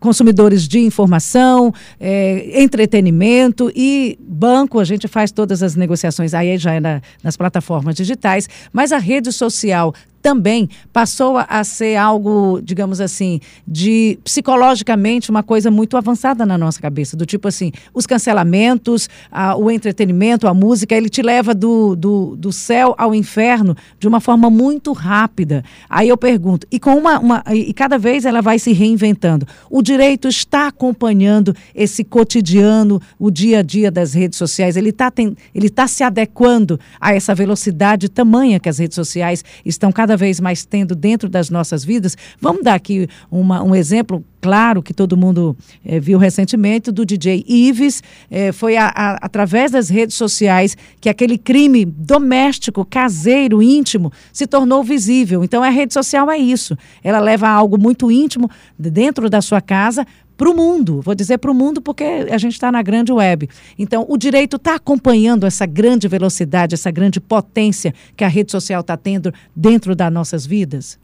consumidores 0.00 0.66
de 0.66 0.78
informação, 0.78 1.72
é, 2.00 2.62
entretenimento 2.62 3.70
e 3.74 4.18
banco, 4.20 4.78
a 4.78 4.84
gente 4.84 5.06
faz 5.06 5.30
todas 5.30 5.62
as 5.62 5.76
negociações 5.76 6.32
aí 6.32 6.56
já 6.56 6.72
é 6.72 6.80
na, 6.80 7.02
nas 7.22 7.36
plataformas 7.36 7.94
digitais, 7.94 8.48
mas 8.72 8.90
a 8.90 8.98
rede 8.98 9.30
social 9.32 9.92
também 10.22 10.68
passou 10.92 11.36
a 11.36 11.64
ser 11.64 11.96
algo, 11.96 12.60
digamos 12.62 13.00
assim, 13.00 13.40
de 13.66 14.18
psicologicamente 14.22 15.30
uma 15.30 15.42
coisa 15.42 15.70
muito 15.70 15.96
avançada 15.96 16.46
na 16.46 16.56
nossa 16.56 16.80
cabeça, 16.80 17.16
do 17.16 17.26
tipo 17.26 17.48
assim, 17.48 17.72
os 17.92 18.06
cancelamentos, 18.06 19.08
a, 19.30 19.56
o 19.56 19.70
entretenimento, 19.70 20.46
a 20.46 20.54
música, 20.54 20.94
ele 20.94 21.08
te 21.08 21.20
leva 21.20 21.52
do, 21.52 21.96
do, 21.96 22.36
do 22.36 22.52
céu 22.52 22.94
ao 22.96 23.14
inferno 23.14 23.76
de 23.98 24.06
uma 24.06 24.20
forma 24.20 24.48
muito 24.48 24.92
rápida. 24.92 25.64
Aí 25.90 26.08
eu 26.08 26.16
pergunto, 26.16 26.66
e 26.70 26.78
com 26.78 26.94
uma, 26.94 27.18
uma 27.18 27.44
e 27.52 27.74
cada 27.74 27.98
vez 27.98 28.24
ela 28.24 28.40
vai 28.40 28.58
se 28.58 28.72
reinventando. 28.72 29.46
O 29.68 29.82
direito 29.82 30.28
está 30.28 30.68
acompanhando 30.68 31.54
esse 31.74 32.04
cotidiano, 32.04 33.00
o 33.18 33.30
dia 33.30 33.58
a 33.58 33.62
dia 33.62 33.90
das 33.90 34.14
redes 34.14 34.38
sociais, 34.38 34.76
ele 34.76 34.90
está 34.90 35.12
ele 35.54 35.68
tá 35.68 35.86
se 35.86 36.02
adequando 36.02 36.78
a 37.00 37.14
essa 37.14 37.34
velocidade 37.34 38.08
tamanha 38.08 38.60
que 38.60 38.68
as 38.68 38.78
redes 38.78 38.94
sociais 38.94 39.44
estão 39.64 39.90
cada 39.90 40.11
vez 40.16 40.40
mais 40.40 40.64
tendo 40.64 40.94
dentro 40.94 41.28
das 41.28 41.50
nossas 41.50 41.84
vidas. 41.84 42.16
Vamos 42.40 42.62
dar 42.62 42.74
aqui 42.74 43.08
uma, 43.30 43.62
um 43.62 43.74
exemplo 43.74 44.24
claro 44.40 44.82
que 44.82 44.92
todo 44.92 45.16
mundo 45.16 45.56
é, 45.84 46.00
viu 46.00 46.18
recentemente 46.18 46.90
do 46.90 47.06
DJ 47.06 47.44
Ives. 47.48 48.02
É, 48.30 48.50
foi 48.50 48.76
a, 48.76 48.86
a, 48.88 49.12
através 49.22 49.70
das 49.70 49.88
redes 49.88 50.16
sociais 50.16 50.76
que 51.00 51.08
aquele 51.08 51.38
crime 51.38 51.84
doméstico, 51.84 52.84
caseiro, 52.84 53.62
íntimo, 53.62 54.12
se 54.32 54.46
tornou 54.46 54.82
visível. 54.82 55.44
Então 55.44 55.62
a 55.62 55.68
rede 55.68 55.94
social 55.94 56.30
é 56.30 56.38
isso. 56.38 56.76
Ela 57.04 57.20
leva 57.20 57.48
algo 57.48 57.78
muito 57.78 58.10
íntimo 58.10 58.50
dentro 58.78 59.30
da 59.30 59.40
sua 59.40 59.60
casa 59.60 60.06
para 60.42 60.50
o 60.50 60.54
mundo. 60.56 61.00
Vou 61.00 61.14
dizer 61.14 61.38
para 61.38 61.52
o 61.52 61.54
mundo 61.54 61.80
porque 61.80 62.02
a 62.02 62.36
gente 62.36 62.54
está 62.54 62.72
na 62.72 62.82
grande 62.82 63.12
web. 63.12 63.48
Então, 63.78 64.04
o 64.08 64.16
direito 64.16 64.56
está 64.56 64.74
acompanhando 64.74 65.46
essa 65.46 65.64
grande 65.64 66.08
velocidade, 66.08 66.74
essa 66.74 66.90
grande 66.90 67.20
potência 67.20 67.94
que 68.16 68.24
a 68.24 68.28
rede 68.28 68.50
social 68.50 68.80
está 68.80 68.96
tendo 68.96 69.32
dentro 69.54 69.94
das 69.94 70.12
nossas 70.12 70.44
vidas? 70.44 70.98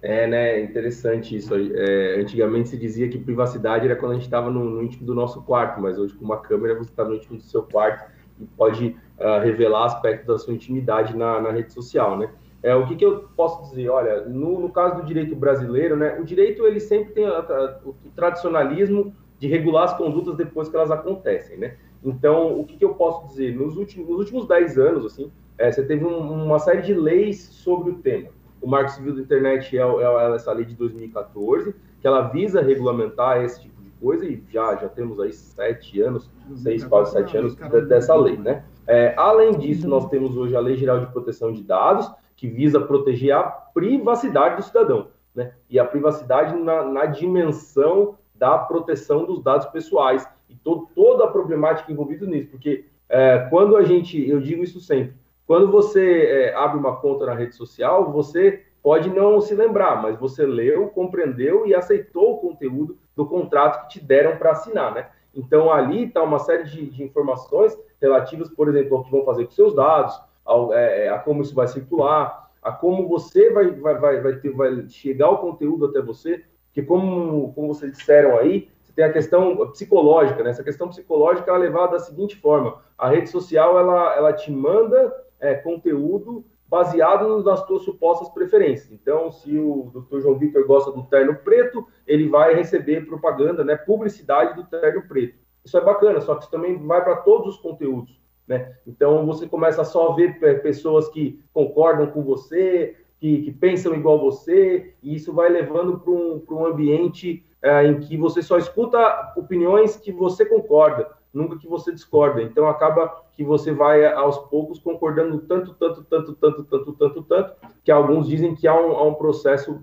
É, 0.00 0.26
né? 0.26 0.62
Interessante 0.62 1.36
isso. 1.36 1.52
É, 1.54 2.20
antigamente 2.22 2.70
se 2.70 2.78
dizia 2.78 3.06
que 3.06 3.18
privacidade 3.18 3.84
era 3.84 3.94
quando 3.94 4.12
a 4.12 4.14
gente 4.14 4.24
estava 4.24 4.50
no, 4.50 4.64
no, 4.64 4.82
íntimo 4.82 5.04
do 5.04 5.14
nosso 5.14 5.42
quarto, 5.42 5.78
mas 5.78 5.98
hoje 5.98 6.14
com 6.14 6.24
uma 6.24 6.38
câmera 6.38 6.74
você 6.74 6.88
está 6.88 7.04
no 7.04 7.14
íntimo 7.14 7.36
do 7.36 7.42
seu 7.42 7.64
quarto 7.64 8.10
e 8.40 8.46
pode 8.56 8.96
uh, 9.18 9.42
revelar 9.42 9.84
aspectos 9.84 10.26
da 10.26 10.38
sua 10.38 10.54
intimidade 10.54 11.14
na, 11.14 11.38
na 11.42 11.50
rede 11.50 11.70
social, 11.70 12.18
né? 12.18 12.30
É, 12.62 12.74
o 12.74 12.86
que, 12.86 12.96
que 12.96 13.04
eu 13.04 13.28
posso 13.36 13.62
dizer? 13.70 13.88
Olha, 13.88 14.24
no, 14.26 14.60
no, 14.60 14.70
caso 14.70 15.00
do 15.00 15.06
direito 15.06 15.34
brasileiro, 15.34 15.96
né, 15.96 16.18
o 16.20 16.24
direito 16.24 16.66
ele 16.66 16.80
sempre 16.80 17.12
tem 17.12 17.26
a, 17.26 17.38
a, 17.38 17.78
o 17.84 17.94
tradicionalismo 18.14 19.14
de 19.38 19.48
regular 19.48 19.84
as 19.84 19.96
condutas 19.96 20.36
depois 20.36 20.68
que 20.68 20.76
elas 20.76 20.90
acontecem, 20.90 21.56
né? 21.56 21.76
Então, 22.04 22.58
o 22.58 22.64
que, 22.64 22.76
que 22.76 22.84
eu 22.84 22.94
posso 22.94 23.26
dizer? 23.28 23.54
Nos 23.54 23.76
últimos, 23.76 24.08
nos 24.08 24.18
últimos 24.18 24.46
10 24.46 24.78
anos, 24.78 25.06
assim, 25.06 25.32
é, 25.56 25.72
você 25.72 25.82
teve 25.82 26.04
um, 26.04 26.44
uma 26.44 26.58
série 26.58 26.82
de 26.82 26.92
leis 26.92 27.40
sobre 27.40 27.90
o 27.90 27.94
tema 27.94 28.28
o 28.60 28.68
Marco 28.68 28.90
Civil 28.90 29.14
da 29.14 29.22
Internet 29.22 29.76
é, 29.76 29.80
é, 29.80 30.34
essa 30.34 30.52
lei 30.52 30.64
de 30.64 30.74
2014, 30.76 31.74
que 32.00 32.06
ela 32.06 32.28
visa 32.28 32.60
regulamentar 32.60 33.42
esse 33.42 33.62
tipo 33.62 33.79
coisa, 34.00 34.24
e 34.24 34.42
já, 34.50 34.74
já 34.76 34.88
temos 34.88 35.20
aí 35.20 35.32
sete 35.32 36.00
anos, 36.00 36.30
seis, 36.56 36.84
quase 36.84 37.12
sete 37.12 37.36
anos 37.36 37.54
dessa 37.88 38.14
lei, 38.14 38.36
né? 38.36 38.64
É, 38.86 39.14
além 39.16 39.58
disso, 39.58 39.86
nós 39.88 40.08
temos 40.08 40.36
hoje 40.36 40.56
a 40.56 40.60
Lei 40.60 40.76
Geral 40.76 41.00
de 41.00 41.12
Proteção 41.12 41.52
de 41.52 41.62
Dados, 41.62 42.10
que 42.34 42.48
visa 42.48 42.80
proteger 42.80 43.32
a 43.32 43.42
privacidade 43.42 44.56
do 44.56 44.62
cidadão, 44.62 45.08
né? 45.34 45.52
E 45.68 45.78
a 45.78 45.84
privacidade 45.84 46.56
na, 46.56 46.82
na 46.82 47.06
dimensão 47.06 48.16
da 48.34 48.56
proteção 48.58 49.26
dos 49.26 49.42
dados 49.42 49.66
pessoais 49.66 50.26
e 50.48 50.56
to, 50.56 50.88
toda 50.94 51.24
a 51.24 51.28
problemática 51.28 51.92
envolvida 51.92 52.26
nisso, 52.26 52.48
porque 52.50 52.86
é, 53.08 53.46
quando 53.50 53.76
a 53.76 53.82
gente, 53.82 54.28
eu 54.28 54.40
digo 54.40 54.64
isso 54.64 54.80
sempre, 54.80 55.14
quando 55.46 55.70
você 55.70 56.22
é, 56.22 56.54
abre 56.54 56.78
uma 56.78 56.96
conta 56.96 57.26
na 57.26 57.34
rede 57.34 57.54
social, 57.54 58.10
você 58.10 58.64
pode 58.82 59.10
não 59.10 59.40
se 59.40 59.54
lembrar, 59.54 60.00
mas 60.00 60.18
você 60.18 60.46
leu, 60.46 60.88
compreendeu 60.88 61.66
e 61.66 61.74
aceitou 61.74 62.34
o 62.34 62.38
conteúdo 62.38 62.96
do 63.20 63.26
contrato 63.26 63.82
que 63.82 63.98
te 63.98 64.04
deram 64.04 64.38
para 64.38 64.52
assinar, 64.52 64.94
né? 64.94 65.10
Então 65.34 65.70
ali 65.70 66.04
está 66.04 66.22
uma 66.22 66.38
série 66.38 66.64
de, 66.64 66.88
de, 66.88 67.04
informações 67.04 67.78
relativas, 68.00 68.48
por 68.48 68.66
exemplo, 68.68 68.96
ao 68.96 69.04
que 69.04 69.10
vão 69.10 69.24
fazer 69.26 69.44
com 69.44 69.50
seus 69.50 69.74
dados, 69.74 70.18
ao, 70.42 70.72
é, 70.72 71.04
é, 71.04 71.08
a 71.10 71.18
como 71.18 71.42
isso 71.42 71.54
vai 71.54 71.68
circular, 71.68 72.50
a 72.62 72.72
como 72.72 73.06
você 73.06 73.50
vai, 73.50 73.70
vai, 73.72 73.98
vai, 73.98 74.20
vai, 74.22 74.36
ter, 74.36 74.50
vai 74.52 74.88
chegar 74.88 75.28
o 75.28 75.36
conteúdo 75.36 75.84
até 75.84 76.00
você, 76.00 76.42
porque 76.68 76.82
como, 76.82 77.52
como 77.52 77.68
vocês 77.68 77.92
disseram 77.92 78.38
aí, 78.38 78.70
você 78.82 78.92
tem 78.94 79.04
a 79.04 79.12
questão 79.12 79.54
psicológica, 79.70 80.42
né? 80.42 80.50
Essa 80.50 80.64
questão 80.64 80.88
psicológica 80.88 81.52
é 81.52 81.58
levada 81.58 81.92
da 81.92 81.98
seguinte 81.98 82.36
forma: 82.36 82.78
a 82.96 83.10
rede 83.10 83.28
social 83.28 83.78
ela, 83.78 84.16
ela 84.16 84.32
te 84.32 84.50
manda 84.50 85.14
é, 85.38 85.54
conteúdo 85.54 86.42
baseado 86.70 87.42
nas 87.42 87.66
suas 87.66 87.82
supostas 87.82 88.28
preferências. 88.28 88.92
Então, 88.92 89.32
se 89.32 89.58
o 89.58 89.90
Dr. 89.92 90.20
João 90.20 90.38
Vitor 90.38 90.64
gosta 90.64 90.92
do 90.92 91.02
terno 91.02 91.34
preto, 91.34 91.84
ele 92.06 92.28
vai 92.28 92.54
receber 92.54 93.06
propaganda, 93.06 93.64
né, 93.64 93.74
publicidade 93.74 94.54
do 94.54 94.64
terno 94.64 95.02
preto. 95.08 95.36
Isso 95.64 95.76
é 95.76 95.80
bacana, 95.80 96.20
só 96.20 96.36
que 96.36 96.42
isso 96.42 96.50
também 96.50 96.78
vai 96.86 97.02
para 97.02 97.16
todos 97.16 97.56
os 97.56 97.60
conteúdos. 97.60 98.20
Né? 98.46 98.72
Então, 98.86 99.26
você 99.26 99.48
começa 99.48 99.82
a 99.82 99.84
só 99.84 100.12
ver 100.12 100.38
pessoas 100.62 101.08
que 101.08 101.42
concordam 101.52 102.06
com 102.06 102.22
você, 102.22 102.96
que, 103.18 103.42
que 103.42 103.50
pensam 103.50 103.92
igual 103.94 104.20
você, 104.20 104.94
e 105.02 105.16
isso 105.16 105.32
vai 105.32 105.48
levando 105.48 105.98
para 105.98 106.12
um, 106.12 106.42
um 106.50 106.66
ambiente 106.66 107.44
é, 107.60 107.84
em 107.84 107.98
que 107.98 108.16
você 108.16 108.42
só 108.42 108.56
escuta 108.56 109.32
opiniões 109.36 109.96
que 109.96 110.12
você 110.12 110.46
concorda 110.46 111.08
nunca 111.32 111.58
que 111.58 111.66
você 111.66 111.92
discorda. 111.92 112.42
Então 112.42 112.68
acaba 112.68 113.22
que 113.32 113.44
você 113.44 113.72
vai 113.72 114.04
aos 114.12 114.38
poucos 114.48 114.78
concordando 114.78 115.38
tanto, 115.40 115.74
tanto, 115.74 116.04
tanto, 116.04 116.34
tanto, 116.34 116.64
tanto, 116.64 116.92
tanto, 116.92 117.22
tanto, 117.22 117.54
que 117.84 117.90
alguns 117.90 118.28
dizem 118.28 118.54
que 118.54 118.66
há 118.66 118.74
um, 118.74 118.92
há 118.92 119.04
um 119.04 119.14
processo 119.14 119.82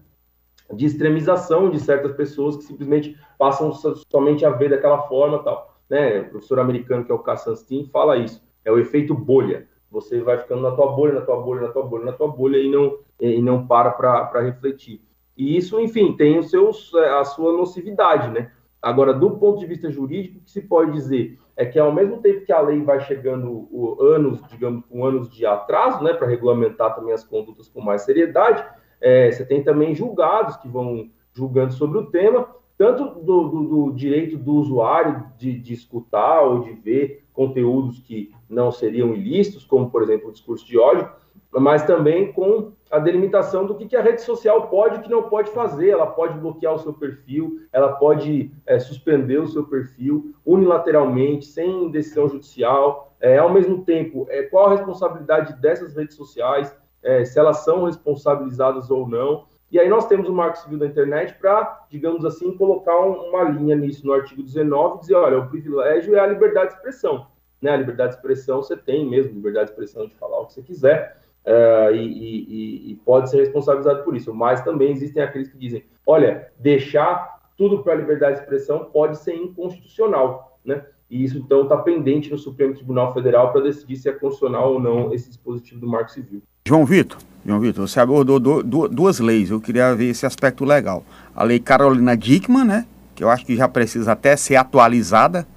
de 0.73 0.85
extremização 0.85 1.69
de 1.69 1.79
certas 1.79 2.13
pessoas 2.13 2.57
que 2.57 2.63
simplesmente 2.63 3.17
passam 3.37 3.71
somente 4.11 4.45
a 4.45 4.49
ver 4.49 4.69
daquela 4.69 5.03
forma 5.03 5.39
tal. 5.39 5.77
Né? 5.89 6.21
O 6.21 6.29
professor 6.29 6.59
americano, 6.59 7.05
que 7.05 7.11
é 7.11 7.15
o 7.15 7.19
Kassanstin, 7.19 7.89
fala 7.91 8.17
isso. 8.17 8.43
É 8.65 8.71
o 8.71 8.77
efeito 8.77 9.13
bolha. 9.13 9.67
Você 9.89 10.19
vai 10.19 10.37
ficando 10.37 10.61
na 10.61 10.71
tua 10.71 10.91
bolha, 10.91 11.13
na 11.13 11.21
tua 11.21 11.41
bolha, 11.41 11.61
na 11.61 11.69
tua 11.69 11.83
bolha, 11.83 12.05
na 12.05 12.11
tua 12.11 12.27
bolha 12.27 12.57
e 12.57 12.69
não, 12.69 12.97
e 13.21 13.41
não 13.41 13.65
para 13.65 13.91
para 13.91 14.41
refletir. 14.41 15.01
E 15.37 15.55
isso, 15.55 15.79
enfim, 15.79 16.13
tem 16.13 16.37
os 16.37 16.49
seus, 16.49 16.93
a 16.93 17.23
sua 17.23 17.53
nocividade, 17.53 18.29
né? 18.29 18.51
Agora, 18.81 19.13
do 19.13 19.31
ponto 19.31 19.59
de 19.59 19.65
vista 19.65 19.89
jurídico, 19.89 20.37
o 20.37 20.41
que 20.41 20.51
se 20.51 20.61
pode 20.61 20.91
dizer 20.91 21.39
é 21.55 21.65
que, 21.65 21.79
ao 21.79 21.91
mesmo 21.91 22.21
tempo 22.21 22.45
que 22.45 22.51
a 22.51 22.61
lei 22.61 22.81
vai 22.83 22.99
chegando 23.01 23.67
o, 23.71 23.97
anos, 24.01 24.39
digamos, 24.49 24.85
com 24.85 25.03
anos 25.03 25.29
de 25.29 25.45
atraso, 25.45 26.03
né, 26.03 26.13
para 26.13 26.27
regulamentar 26.27 26.95
também 26.95 27.13
as 27.13 27.23
condutas 27.23 27.67
com 27.67 27.81
mais 27.81 28.03
seriedade, 28.03 28.63
é, 29.01 29.31
você 29.31 29.43
tem 29.43 29.63
também 29.63 29.95
julgados 29.95 30.55
que 30.57 30.67
vão 30.67 31.09
julgando 31.33 31.73
sobre 31.73 31.97
o 31.97 32.05
tema, 32.05 32.47
tanto 32.77 33.19
do, 33.21 33.47
do, 33.47 33.63
do 33.63 33.91
direito 33.91 34.37
do 34.37 34.53
usuário 34.53 35.25
de, 35.37 35.57
de, 35.57 35.73
escutar 35.73 36.41
ou 36.43 36.59
de 36.59 36.73
ver 36.73 37.25
conteúdos 37.33 37.99
que 37.99 38.31
não 38.47 38.71
seriam 38.71 39.15
ilícitos, 39.15 39.65
como, 39.65 39.89
por 39.89 40.03
exemplo, 40.03 40.29
o 40.29 40.31
discurso 40.31 40.65
de 40.65 40.77
ódio, 40.77 41.09
mas 41.51 41.83
também 41.83 42.31
com 42.31 42.71
a 42.89 42.99
delimitação 42.99 43.65
do 43.65 43.75
que, 43.75 43.85
que 43.85 43.95
a 43.95 44.01
rede 44.01 44.21
social 44.21 44.67
pode 44.67 44.97
e 44.97 45.01
que 45.01 45.09
não 45.09 45.23
pode 45.23 45.51
fazer. 45.51 45.89
Ela 45.89 46.07
pode 46.07 46.37
bloquear 46.39 46.73
o 46.73 46.79
seu 46.79 46.93
perfil, 46.93 47.61
ela 47.71 47.93
pode 47.93 48.51
é, 48.65 48.79
suspender 48.79 49.39
o 49.39 49.47
seu 49.47 49.65
perfil 49.65 50.33
unilateralmente, 50.45 51.45
sem 51.45 51.89
decisão 51.91 52.27
judicial. 52.29 53.13
É, 53.19 53.37
ao 53.37 53.51
mesmo 53.51 53.83
tempo, 53.83 54.27
é, 54.29 54.43
qual 54.43 54.67
a 54.67 54.75
responsabilidade 54.75 55.59
dessas 55.59 55.95
redes 55.95 56.15
sociais, 56.15 56.75
é, 57.03 57.25
se 57.25 57.37
elas 57.39 57.63
são 57.63 57.85
responsabilizadas 57.85 58.89
ou 58.89 59.07
não. 59.07 59.45
E 59.69 59.77
aí 59.79 59.89
nós 59.89 60.07
temos 60.07 60.29
o 60.29 60.33
Marco 60.33 60.59
Civil 60.59 60.79
da 60.79 60.85
Internet 60.85 61.33
para, 61.33 61.85
digamos 61.89 62.23
assim, 62.23 62.55
colocar 62.55 62.97
um, 63.01 63.29
uma 63.29 63.43
linha 63.43 63.75
nisso 63.75 64.05
no 64.05 64.13
artigo 64.13 64.41
19 64.41 64.97
e 64.97 64.99
dizer, 65.01 65.15
olha, 65.15 65.39
o 65.39 65.49
privilégio 65.49 66.15
é 66.15 66.19
a 66.19 66.27
liberdade 66.27 66.69
de 66.69 66.75
expressão. 66.75 67.27
Né? 67.61 67.71
A 67.71 67.77
liberdade 67.77 68.11
de 68.11 68.17
expressão 68.17 68.61
você 68.61 68.77
tem 68.77 69.05
mesmo, 69.09 69.33
liberdade 69.33 69.65
de 69.65 69.71
expressão 69.71 70.07
de 70.07 70.15
falar 70.15 70.39
o 70.39 70.45
que 70.45 70.53
você 70.53 70.61
quiser, 70.61 71.17
uh, 71.47 71.95
e, 71.95 72.01
e, 72.01 72.91
e, 72.91 72.95
pode 73.05 73.29
ser 73.29 73.37
responsabilizado 73.37 74.03
por 74.03 74.15
isso. 74.15 74.33
Mas 74.33 74.61
também 74.61 74.91
existem 74.91 75.23
aqueles 75.23 75.47
que 75.47 75.57
dizem: 75.57 75.83
olha, 76.05 76.49
deixar 76.59 77.37
tudo 77.57 77.81
para 77.81 77.93
a 77.93 77.95
liberdade 77.95 78.35
de 78.35 78.41
expressão 78.41 78.85
pode 78.91 79.17
ser 79.17 79.35
inconstitucional, 79.35 80.59
né? 80.63 80.83
E 81.09 81.23
isso 81.23 81.37
então 81.37 81.63
está 81.63 81.77
pendente 81.77 82.29
no 82.29 82.37
Supremo 82.37 82.75
Tribunal 82.75 83.13
Federal 83.13 83.53
para 83.53 83.61
decidir 83.61 83.95
se 83.95 84.09
é 84.09 84.11
constitucional 84.11 84.73
ou 84.73 84.79
não 84.79 85.13
esse 85.13 85.29
dispositivo 85.29 85.79
do 85.79 85.87
Marco 85.87 86.11
Civil. 86.11 86.41
João 86.67 86.85
Vitor, 86.85 87.17
João 87.45 87.61
Vitor, 87.61 87.87
você 87.87 88.01
abordou 88.01 88.39
do, 88.41 88.61
do, 88.61 88.89
duas 88.89 89.19
leis. 89.19 89.49
Eu 89.49 89.61
queria 89.61 89.95
ver 89.95 90.09
esse 90.09 90.25
aspecto 90.25 90.65
legal. 90.65 91.05
A 91.33 91.45
lei 91.45 91.59
Carolina 91.59 92.15
Dickman, 92.15 92.65
né? 92.65 92.85
Que 93.15 93.23
eu 93.23 93.29
acho 93.29 93.45
que 93.45 93.55
já 93.55 93.69
precisa 93.69 94.11
até 94.11 94.35
ser 94.35 94.57
atualizada, 94.57 95.47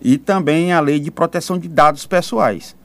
e 0.00 0.16
também 0.16 0.72
a 0.72 0.80
lei 0.80 1.00
de 1.00 1.10
proteção 1.10 1.58
de 1.58 1.68
dados 1.68 2.06
pessoais, 2.06 2.76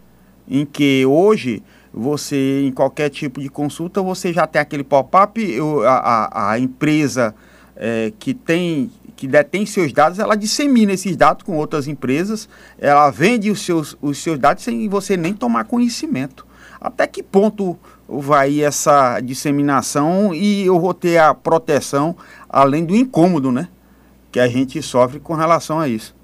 em 0.48 0.66
que 0.66 1.06
hoje 1.06 1.64
você, 1.98 2.62
em 2.64 2.72
qualquer 2.72 3.10
tipo 3.10 3.42
de 3.42 3.50
consulta, 3.50 4.02
você 4.02 4.32
já 4.32 4.46
tem 4.46 4.62
aquele 4.62 4.84
pop-up, 4.84 5.42
a, 5.86 6.52
a, 6.52 6.60
empresa 6.60 7.34
é, 7.76 8.14
que 8.20 8.34
tem 8.34 8.92
que 9.16 9.28
detém 9.28 9.66
seus 9.66 9.92
dados, 9.92 10.20
ela 10.20 10.38
dissemina 10.38 10.94
esses 10.94 11.18
dados 11.18 11.42
com 11.42 11.58
outras 11.58 11.88
empresas, 11.88 12.48
ela 12.78 13.10
vende 13.10 13.50
os 13.50 13.66
seus, 13.66 13.98
os 14.00 14.22
seus 14.22 14.38
dados 14.38 14.64
sem 14.64 14.88
você 14.88 15.18
nem 15.18 15.34
tomar 15.34 15.64
conhecimento. 15.64 16.46
Até 16.80 17.08
que 17.08 17.24
ponto 17.24 17.76
vai 18.08 18.62
essa 18.62 19.20
disseminação 19.20 20.36
e 20.36 20.68
eu 20.68 20.80
vou 20.80 20.94
ter 20.94 21.18
a 21.18 21.34
proteção, 21.34 22.16
além 22.48 22.86
do 22.86 22.96
incômodo, 22.96 23.52
né? 23.52 23.70
Que 24.32 24.40
a 24.40 24.48
gente 24.48 24.80
sofre 24.84 25.20
com 25.20 25.34
relação 25.34 25.80
a 25.80 25.88
isso. 25.88 26.16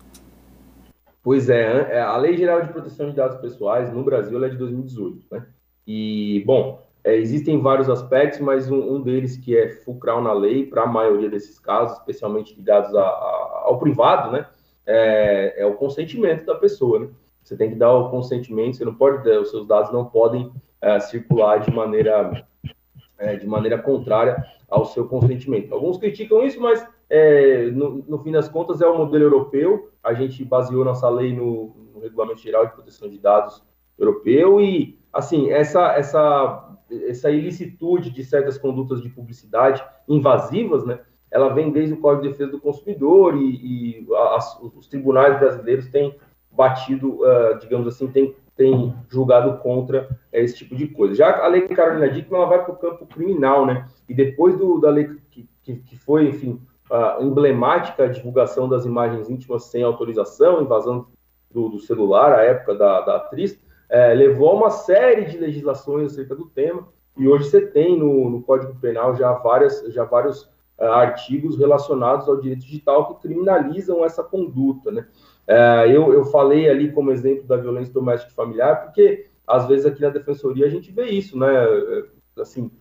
Pois 1.24 1.50
é 1.50 2.00
a 2.00 2.16
Lei 2.18 2.38
Geral 2.38 2.62
de 2.62 2.72
Proteção 2.72 3.10
de 3.10 3.16
Dados 3.16 3.42
Pessoais 3.42 3.92
no 3.92 4.04
Brasil 4.04 4.44
é 4.44 4.50
de 4.50 4.58
2018, 4.58 5.26
né? 5.32 5.44
E, 5.86 6.44
bom, 6.46 6.82
é, 7.04 7.18
existem 7.18 7.60
vários 7.60 7.90
aspectos, 7.90 8.40
mas 8.40 8.72
um, 8.72 8.96
um, 8.96 9.02
deles 9.02 9.36
que 9.36 9.58
é 9.58 9.70
fulcral 9.70 10.22
na 10.22 10.32
lei 10.32 10.66
para 10.66 10.84
a 10.84 10.88
maioria 10.88 11.30
desses 11.30 11.60
casos, 11.60 11.98
especialmente 11.98 12.56
ligados 12.56 12.96
a, 12.96 13.02
a, 13.02 13.64
ao 13.66 13.78
privado, 13.78 14.32
né? 14.32 14.48
É, 14.86 15.56
é, 15.58 15.66
o 15.66 15.76
consentimento 15.76 16.46
da 16.46 16.56
pessoa, 16.56 17.00
né? 17.00 17.10
Você 17.44 17.58
tem 17.58 17.70
que 17.70 17.76
dar 17.76 17.92
o 17.92 18.10
consentimento, 18.10 18.78
você 18.78 18.86
não 18.86 18.96
pode, 18.96 19.30
os 19.30 19.52
seus 19.52 19.68
dados 19.68 19.92
não 19.92 20.06
podem 20.06 20.50
é, 20.80 20.98
circular 21.02 21.60
de 21.60 21.72
maneira, 21.72 22.46
é, 23.18 23.36
de 23.36 23.46
maneira 23.46 23.78
contrária 23.78 24.42
ao 24.70 24.86
seu 24.86 25.06
consentimento. 25.06 25.74
Alguns 25.74 25.98
criticam 25.98 26.44
isso, 26.46 26.60
mas 26.62 26.88
no, 27.74 28.04
no, 28.08 28.18
fim 28.24 28.32
das 28.32 28.50
contas 28.50 28.82
é 28.82 28.88
o 28.88 28.98
modelo 28.98 29.26
europeu. 29.26 29.92
A 30.02 30.14
gente 30.14 30.44
baseou 30.44 30.84
nossa 30.84 31.08
lei 31.10 31.32
no, 31.32 31.76
no 31.94 32.00
Regulamento 32.00 32.40
Geral 32.40 32.66
de 32.66 32.74
Proteção 32.74 33.08
de 33.08 33.20
Dados 33.20 33.62
europeu 34.00 34.60
e, 34.60 34.98
assim, 35.14 35.52
essa, 35.52 35.94
essa, 35.94 36.78
essa 37.08 37.30
ilicitude 37.30 38.10
de 38.10 38.24
certas 38.24 38.58
condutas 38.58 39.02
de 39.02 39.10
publicidade 39.10 39.84
invasivas, 40.10 40.84
né? 40.86 41.00
Ela 41.30 41.54
vem 41.54 41.72
desde 41.72 41.94
o 41.94 41.98
Código 41.98 42.24
de 42.24 42.30
Defesa 42.30 42.52
do 42.52 42.60
Consumidor 42.60 43.36
e, 43.38 44.02
e 44.02 44.08
as, 44.36 44.60
os 44.62 44.88
tribunais 44.88 45.40
brasileiros 45.40 45.88
têm 45.88 46.16
batido, 46.52 47.22
uh, 47.22 47.58
digamos 47.60 47.88
assim, 47.88 48.08
tem, 48.08 48.36
tem 48.56 48.94
julgado 49.10 49.58
contra 49.60 50.10
esse 50.32 50.56
tipo 50.56 50.76
de 50.76 50.88
coisa. 50.88 51.16
Já 51.16 51.44
a 51.44 51.48
lei 51.48 51.68
Carolina 51.68 52.10
Dickmann 52.10 52.42
ela 52.42 52.50
vai 52.50 52.64
para 52.64 52.74
o 52.74 52.78
campo 52.78 53.06
criminal, 53.08 53.66
né? 53.66 53.88
E 54.08 54.14
depois 54.14 54.58
do, 54.58 54.80
da 54.80 54.90
lei 54.90 55.10
que, 55.32 55.48
que, 55.64 55.76
que 55.78 55.98
foi, 55.98 56.28
enfim, 56.28 56.62
uh, 56.92 57.24
emblemática 57.24 58.04
a 58.04 58.08
divulgação 58.08 58.70
das 58.70 58.86
imagens 58.86 59.30
íntimas 59.30 59.66
sem 59.66 59.84
autorização, 59.84 60.62
invasão 60.62 61.08
do, 61.52 61.70
do 61.70 61.80
celular, 61.80 62.34
à 62.34 62.44
época 62.44 62.76
da, 62.76 63.02
da 63.02 63.16
atriz, 63.18 63.60
é, 63.94 64.12
levou 64.12 64.50
a 64.50 64.54
uma 64.56 64.70
série 64.72 65.26
de 65.26 65.38
legislações 65.38 66.12
acerca 66.12 66.36
do 66.36 66.48
tema, 66.48 66.88
e 67.16 67.28
hoje 67.28 67.48
você 67.48 67.62
tem 67.62 67.96
no, 67.96 68.28
no 68.28 68.42
Código 68.42 68.74
Penal 68.82 69.16
já, 69.16 69.32
várias, 69.34 69.86
já 69.94 70.04
vários 70.04 70.46
uh, 70.80 70.86
artigos 70.86 71.60
relacionados 71.60 72.28
ao 72.28 72.42
direito 72.42 72.62
digital 72.62 73.06
que 73.06 73.28
criminalizam 73.28 74.04
essa 74.04 74.24
conduta, 74.24 74.92
né? 74.92 75.06
É, 75.46 75.86
eu, 75.90 76.12
eu 76.12 76.26
falei 76.26 76.68
ali 76.68 76.92
como 76.92 77.12
exemplo 77.12 77.44
da 77.44 77.56
violência 77.56 77.94
doméstica 77.94 78.32
e 78.32 78.36
familiar, 78.36 78.84
porque 78.84 79.28
às 79.46 79.68
vezes 79.68 79.86
aqui 79.86 80.02
na 80.02 80.10
defensoria 80.10 80.66
a 80.66 80.70
gente 80.70 80.92
vê 80.92 81.06
isso, 81.12 81.38
né? 81.38 81.54
É, 81.54 82.42
assim, 82.42 82.72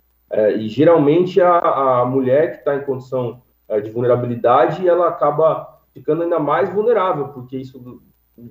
e 0.57 0.67
geralmente 0.67 1.43
a, 1.43 1.59
a 1.59 2.07
mulher 2.07 2.53
que 2.53 2.59
está 2.61 2.75
em 2.75 2.85
condição 2.85 3.43
de 3.83 3.91
vulnerabilidade, 3.91 4.89
ela 4.89 5.09
acaba 5.09 5.79
ficando 5.93 6.23
ainda 6.23 6.39
mais 6.39 6.73
vulnerável, 6.73 7.29
porque 7.29 7.59
isso 7.59 8.01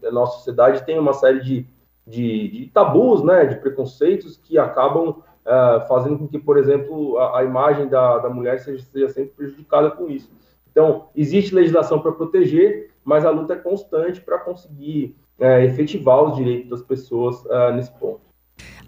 a 0.06 0.12
nossa 0.12 0.38
sociedade 0.38 0.86
tem 0.86 1.00
uma 1.00 1.14
série 1.14 1.40
de, 1.40 1.68
de, 2.06 2.48
de 2.50 2.66
tabus, 2.68 3.24
né? 3.24 3.46
De 3.46 3.56
preconceitos 3.56 4.38
que 4.38 4.58
acabam 4.58 5.22
é, 5.46 5.86
fazendo 5.88 6.20
com 6.20 6.28
que, 6.28 6.40
por 6.40 6.58
exemplo, 6.58 7.18
a, 7.18 7.40
a 7.40 7.44
imagem 7.44 7.88
da, 7.88 8.20
da 8.20 8.30
mulher 8.30 8.60
seja, 8.60 8.84
seja 8.84 9.10
sempre 9.10 9.34
prejudicada 9.36 9.92
com 9.92 10.10
isso. 10.10 10.32
Então, 10.72 11.10
existe 11.16 11.54
legislação 11.54 12.00
para 12.00 12.12
proteger, 12.12 12.92
mas 13.04 13.26
a 13.26 13.30
luta 13.30 13.54
é 13.54 13.58
constante 13.58 14.22
para 14.22 14.40
conseguir 14.40 15.18
é, 15.40 15.66
efetivar 15.66 16.24
os 16.24 16.36
direitos 16.36 16.70
das 16.70 16.82
pessoas 16.82 17.44
uh, 17.46 17.74
nesse 17.76 17.92
ponto. 17.92 18.22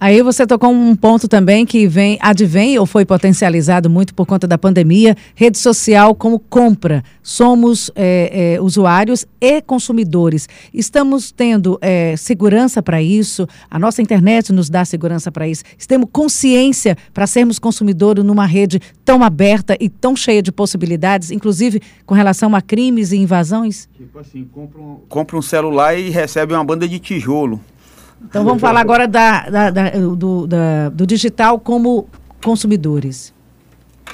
Aí 0.03 0.21
você 0.21 0.45
tocou 0.45 0.69
um 0.69 0.97
ponto 0.97 1.29
também 1.29 1.65
que 1.65 1.87
vem, 1.87 2.17
advém 2.21 2.77
ou 2.77 2.85
foi 2.85 3.05
potencializado 3.05 3.89
muito 3.89 4.13
por 4.13 4.25
conta 4.25 4.45
da 4.45 4.57
pandemia, 4.57 5.15
rede 5.33 5.57
social 5.57 6.13
como 6.13 6.39
compra. 6.39 7.01
Somos 7.21 7.89
é, 7.95 8.55
é, 8.55 8.61
usuários 8.61 9.25
e 9.39 9.61
consumidores. 9.61 10.49
Estamos 10.73 11.31
tendo 11.31 11.79
é, 11.81 12.17
segurança 12.17 12.83
para 12.83 13.01
isso, 13.01 13.47
a 13.71 13.79
nossa 13.79 14.01
internet 14.01 14.51
nos 14.51 14.69
dá 14.69 14.83
segurança 14.83 15.31
para 15.31 15.47
isso. 15.47 15.63
Temos 15.87 16.09
consciência 16.11 16.97
para 17.13 17.25
sermos 17.25 17.57
consumidores 17.57 18.25
numa 18.25 18.45
rede 18.45 18.81
tão 19.05 19.23
aberta 19.23 19.77
e 19.79 19.87
tão 19.87 20.17
cheia 20.17 20.41
de 20.41 20.51
possibilidades, 20.51 21.31
inclusive 21.31 21.81
com 22.05 22.13
relação 22.13 22.53
a 22.53 22.61
crimes 22.61 23.13
e 23.13 23.17
invasões? 23.17 23.87
Tipo 23.95 24.19
assim, 24.19 24.43
compra 24.43 24.81
um, 24.81 24.97
compra 25.07 25.37
um 25.37 25.41
celular 25.41 25.97
e 25.97 26.09
recebe 26.09 26.53
uma 26.53 26.63
banda 26.65 26.85
de 26.89 26.99
tijolo. 26.99 27.61
Então 28.25 28.43
vamos 28.43 28.61
falar 28.61 28.81
agora 28.81 29.07
da, 29.07 29.49
da, 29.49 29.69
da, 29.69 29.89
do, 29.91 30.47
da, 30.47 30.89
do 30.89 31.05
digital 31.05 31.59
como 31.59 32.07
consumidores. 32.43 33.33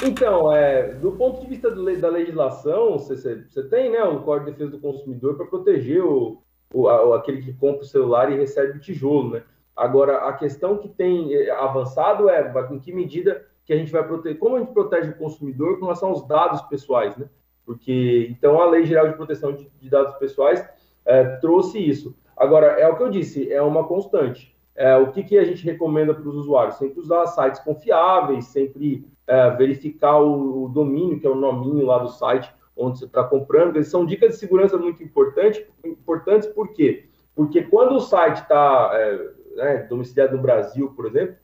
Então, 0.03 0.53
é, 0.53 0.93
do 0.93 1.11
ponto 1.11 1.41
de 1.41 1.47
vista 1.47 1.69
da 1.69 2.09
legislação, 2.09 2.97
você, 2.97 3.43
tem 3.69 3.91
né, 3.91 4.01
o 4.03 4.21
Código 4.21 4.45
de 4.45 4.51
Defesa 4.51 4.71
do 4.71 4.79
Consumidor 4.79 5.35
para 5.35 5.45
proteger 5.45 6.01
o, 6.03 6.41
o, 6.73 6.87
aquele 7.13 7.41
que 7.41 7.53
compra 7.53 7.81
o 7.81 7.87
celular 7.87 8.31
e 8.31 8.37
recebe 8.37 8.77
o 8.77 8.81
tijolo. 8.81 9.31
Né? 9.31 9.43
Agora, 9.75 10.29
a 10.29 10.33
questão 10.33 10.77
que 10.77 10.87
tem 10.87 11.33
é, 11.33 11.51
avançado 11.51 12.29
é 12.29 12.53
em 12.71 12.79
que 12.79 12.93
medida 12.93 13.45
que 13.65 13.73
a 13.73 13.77
gente 13.77 13.91
vai 13.91 14.05
proteger, 14.07 14.39
como 14.39 14.55
a 14.55 14.59
gente 14.59 14.73
protege 14.73 15.11
o 15.11 15.17
consumidor 15.17 15.77
com 15.77 15.85
relação 15.85 16.09
aos 16.09 16.25
dados 16.25 16.61
pessoais, 16.63 17.15
né? 17.17 17.27
Porque, 17.65 18.27
então, 18.31 18.59
a 18.59 18.65
Lei 18.65 18.83
Geral 18.83 19.09
de 19.09 19.15
Proteção 19.15 19.53
de, 19.53 19.69
de 19.79 19.89
Dados 19.91 20.15
Pessoais 20.15 20.67
é, 21.05 21.23
trouxe 21.35 21.77
isso. 21.77 22.15
Agora, 22.39 22.67
é 22.67 22.87
o 22.87 22.95
que 22.95 23.03
eu 23.03 23.09
disse, 23.09 23.51
é 23.51 23.61
uma 23.61 23.83
constante. 23.83 24.55
É, 24.73 24.95
o 24.95 25.11
que, 25.11 25.23
que 25.23 25.37
a 25.37 25.43
gente 25.43 25.65
recomenda 25.65 26.13
para 26.13 26.27
os 26.27 26.35
usuários? 26.35 26.77
Sempre 26.77 27.01
usar 27.01 27.27
sites 27.27 27.59
confiáveis, 27.59 28.45
sempre 28.45 29.05
é, 29.27 29.49
verificar 29.51 30.21
o, 30.21 30.63
o, 30.63 30.69
domínio, 30.69 31.19
que 31.19 31.27
é 31.27 31.29
o 31.29 31.35
nominho 31.35 31.85
lá 31.85 31.97
do 31.97 32.07
site 32.07 32.49
onde 32.77 32.97
você 32.97 33.03
está 33.03 33.25
comprando. 33.25 33.75
Eles 33.75 33.89
são 33.89 34.05
dicas 34.05 34.31
de 34.31 34.37
segurança 34.37 34.77
muito 34.77 35.03
importantes, 35.03 35.61
importantes 35.83 36.47
por 36.47 36.71
quê? 36.71 37.09
Porque 37.35 37.61
quando 37.63 37.97
o 37.97 37.99
site 37.99 38.37
está 38.37 38.91
é, 38.93 39.29
né, 39.57 39.77
domiciliado 39.89 40.37
no 40.37 40.41
Brasil, 40.41 40.93
por 40.95 41.07
exemplo, 41.07 41.35